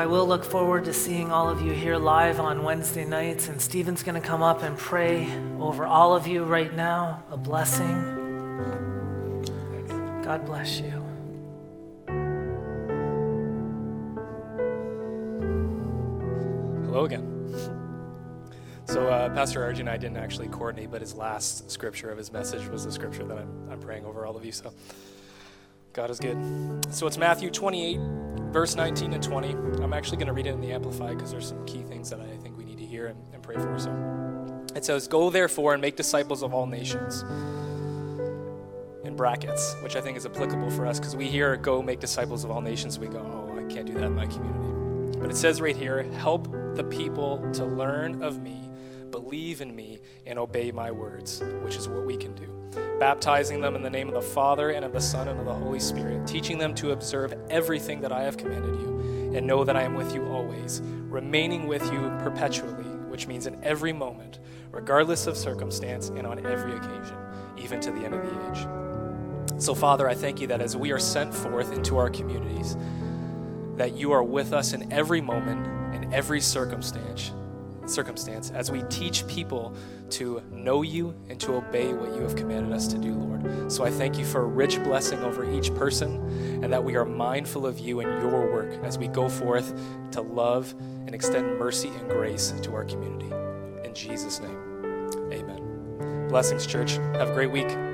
I 0.00 0.06
will 0.06 0.26
look 0.26 0.44
forward 0.44 0.86
to 0.86 0.94
seeing 0.94 1.30
all 1.30 1.50
of 1.50 1.60
you 1.60 1.72
here 1.72 1.98
live 1.98 2.40
on 2.40 2.62
Wednesday 2.62 3.04
nights, 3.04 3.48
and 3.48 3.60
Stephen's 3.60 4.02
going 4.02 4.18
to 4.18 4.26
come 4.26 4.42
up 4.42 4.62
and 4.62 4.74
pray 4.78 5.30
over 5.58 5.84
all 5.84 6.16
of 6.16 6.26
you 6.26 6.44
right 6.44 6.74
now. 6.74 7.22
A 7.30 7.36
blessing. 7.36 8.16
God 10.24 10.46
bless 10.46 10.80
you. 10.80 11.04
Hello 16.86 17.04
again. 17.04 17.26
So, 18.86 19.06
uh, 19.06 19.28
Pastor 19.34 19.62
Arjun 19.62 19.80
and 19.80 19.90
I 19.90 19.98
didn't 19.98 20.16
actually 20.16 20.48
coordinate, 20.48 20.90
but 20.90 21.02
his 21.02 21.14
last 21.14 21.70
scripture 21.70 22.10
of 22.10 22.16
his 22.16 22.32
message 22.32 22.66
was 22.68 22.86
the 22.86 22.92
scripture 22.92 23.24
that 23.24 23.36
I'm, 23.36 23.68
I'm 23.70 23.80
praying 23.80 24.06
over 24.06 24.24
all 24.24 24.34
of 24.34 24.46
you. 24.46 24.52
So, 24.52 24.72
God 25.92 26.08
is 26.08 26.18
good. 26.18 26.38
So, 26.88 27.06
it's 27.06 27.18
Matthew 27.18 27.50
28, 27.50 28.00
verse 28.50 28.74
19 28.74 29.12
and 29.12 29.22
20. 29.22 29.50
I'm 29.82 29.92
actually 29.92 30.18
going 30.18 30.26
to 30.26 30.32
read 30.32 30.46
it 30.46 30.50
in 30.50 30.60
the 30.60 30.72
Amplified 30.72 31.16
because 31.16 31.30
there's 31.30 31.48
some 31.48 31.64
key 31.66 31.82
things 31.82 32.10
that 32.10 32.20
I 32.20 32.36
think 32.38 32.58
we 32.58 32.64
need 32.64 32.78
to 32.78 32.84
hear 32.84 33.06
and, 33.06 33.18
and 33.32 33.42
pray 33.42 33.54
for. 33.56 33.78
So, 33.78 34.66
it 34.74 34.84
says, 34.84 35.08
Go 35.08 35.30
therefore 35.30 35.72
and 35.72 35.80
make 35.80 35.96
disciples 35.96 36.42
of 36.42 36.52
all 36.52 36.66
nations. 36.66 37.22
In 39.04 39.16
brackets, 39.16 39.74
which 39.82 39.96
I 39.96 40.00
think 40.00 40.16
is 40.16 40.26
applicable 40.26 40.70
for 40.70 40.86
us 40.86 40.98
because 40.98 41.16
we 41.16 41.26
hear 41.26 41.56
go 41.56 41.82
make 41.82 42.00
disciples 42.00 42.44
of 42.44 42.50
all 42.50 42.60
nations. 42.60 42.98
We 42.98 43.08
go, 43.08 43.18
oh, 43.18 43.58
I 43.58 43.64
can't 43.72 43.86
do 43.86 43.94
that 43.94 44.04
in 44.04 44.14
my 44.14 44.26
community. 44.26 45.18
But 45.18 45.30
it 45.30 45.36
says 45.36 45.60
right 45.60 45.76
here, 45.76 46.02
help 46.02 46.50
the 46.74 46.84
people 46.84 47.46
to 47.54 47.64
learn 47.64 48.22
of 48.22 48.40
me, 48.42 48.68
believe 49.10 49.60
in 49.60 49.74
me, 49.74 50.00
and 50.26 50.38
obey 50.38 50.70
my 50.70 50.90
words, 50.90 51.42
which 51.62 51.76
is 51.76 51.88
what 51.88 52.04
we 52.04 52.16
can 52.16 52.34
do. 52.34 52.59
Baptizing 52.98 53.60
them 53.60 53.74
in 53.74 53.82
the 53.82 53.90
name 53.90 54.08
of 54.08 54.14
the 54.14 54.20
Father 54.20 54.70
and 54.70 54.84
of 54.84 54.92
the 54.92 55.00
Son 55.00 55.28
and 55.28 55.38
of 55.38 55.46
the 55.46 55.54
Holy 55.54 55.80
Spirit, 55.80 56.26
teaching 56.26 56.58
them 56.58 56.74
to 56.74 56.92
observe 56.92 57.34
everything 57.48 58.00
that 58.00 58.12
I 58.12 58.22
have 58.22 58.36
commanded 58.36 58.74
you, 58.80 59.32
and 59.34 59.46
know 59.46 59.64
that 59.64 59.76
I 59.76 59.82
am 59.82 59.94
with 59.94 60.14
you 60.14 60.26
always, 60.26 60.82
remaining 60.82 61.66
with 61.66 61.82
you 61.92 62.12
perpetually, 62.20 62.84
which 63.08 63.26
means 63.26 63.46
in 63.46 63.62
every 63.64 63.92
moment, 63.92 64.38
regardless 64.70 65.26
of 65.26 65.36
circumstance 65.36 66.10
and 66.10 66.26
on 66.26 66.44
every 66.46 66.76
occasion, 66.76 67.16
even 67.56 67.80
to 67.80 67.90
the 67.90 68.04
end 68.04 68.14
of 68.14 68.22
the 68.22 68.50
age. 68.50 68.66
So, 69.60 69.74
Father, 69.74 70.08
I 70.08 70.14
thank 70.14 70.40
you 70.40 70.46
that 70.46 70.60
as 70.60 70.76
we 70.76 70.90
are 70.90 70.98
sent 70.98 71.34
forth 71.34 71.72
into 71.72 71.98
our 71.98 72.08
communities, 72.08 72.76
that 73.76 73.94
you 73.94 74.12
are 74.12 74.22
with 74.22 74.52
us 74.52 74.72
in 74.72 74.92
every 74.92 75.20
moment, 75.20 75.66
in 75.94 76.12
every 76.12 76.40
circumstance, 76.40 77.32
circumstance, 77.90 78.50
as 78.50 78.70
we 78.70 78.82
teach 78.84 79.26
people 79.26 79.74
to 80.10 80.42
know 80.50 80.82
you 80.82 81.14
and 81.28 81.40
to 81.40 81.54
obey 81.54 81.92
what 81.92 82.14
you 82.14 82.22
have 82.22 82.36
commanded 82.36 82.72
us 82.72 82.86
to 82.88 82.98
do, 82.98 83.12
Lord. 83.12 83.70
So 83.70 83.84
I 83.84 83.90
thank 83.90 84.18
you 84.18 84.24
for 84.24 84.42
a 84.42 84.46
rich 84.46 84.82
blessing 84.82 85.20
over 85.20 85.50
each 85.50 85.74
person 85.74 86.62
and 86.62 86.72
that 86.72 86.82
we 86.82 86.96
are 86.96 87.04
mindful 87.04 87.66
of 87.66 87.78
you 87.78 88.00
and 88.00 88.22
your 88.22 88.52
work 88.52 88.72
as 88.84 88.98
we 88.98 89.08
go 89.08 89.28
forth 89.28 89.74
to 90.12 90.20
love 90.20 90.74
and 91.06 91.14
extend 91.14 91.58
mercy 91.58 91.88
and 91.88 92.08
grace 92.08 92.52
to 92.62 92.74
our 92.74 92.84
community. 92.84 93.30
In 93.84 93.94
Jesus' 93.94 94.40
name, 94.40 95.10
amen. 95.32 96.28
Blessings, 96.28 96.66
church. 96.66 96.92
Have 96.92 97.30
a 97.30 97.34
great 97.34 97.50
week. 97.50 97.89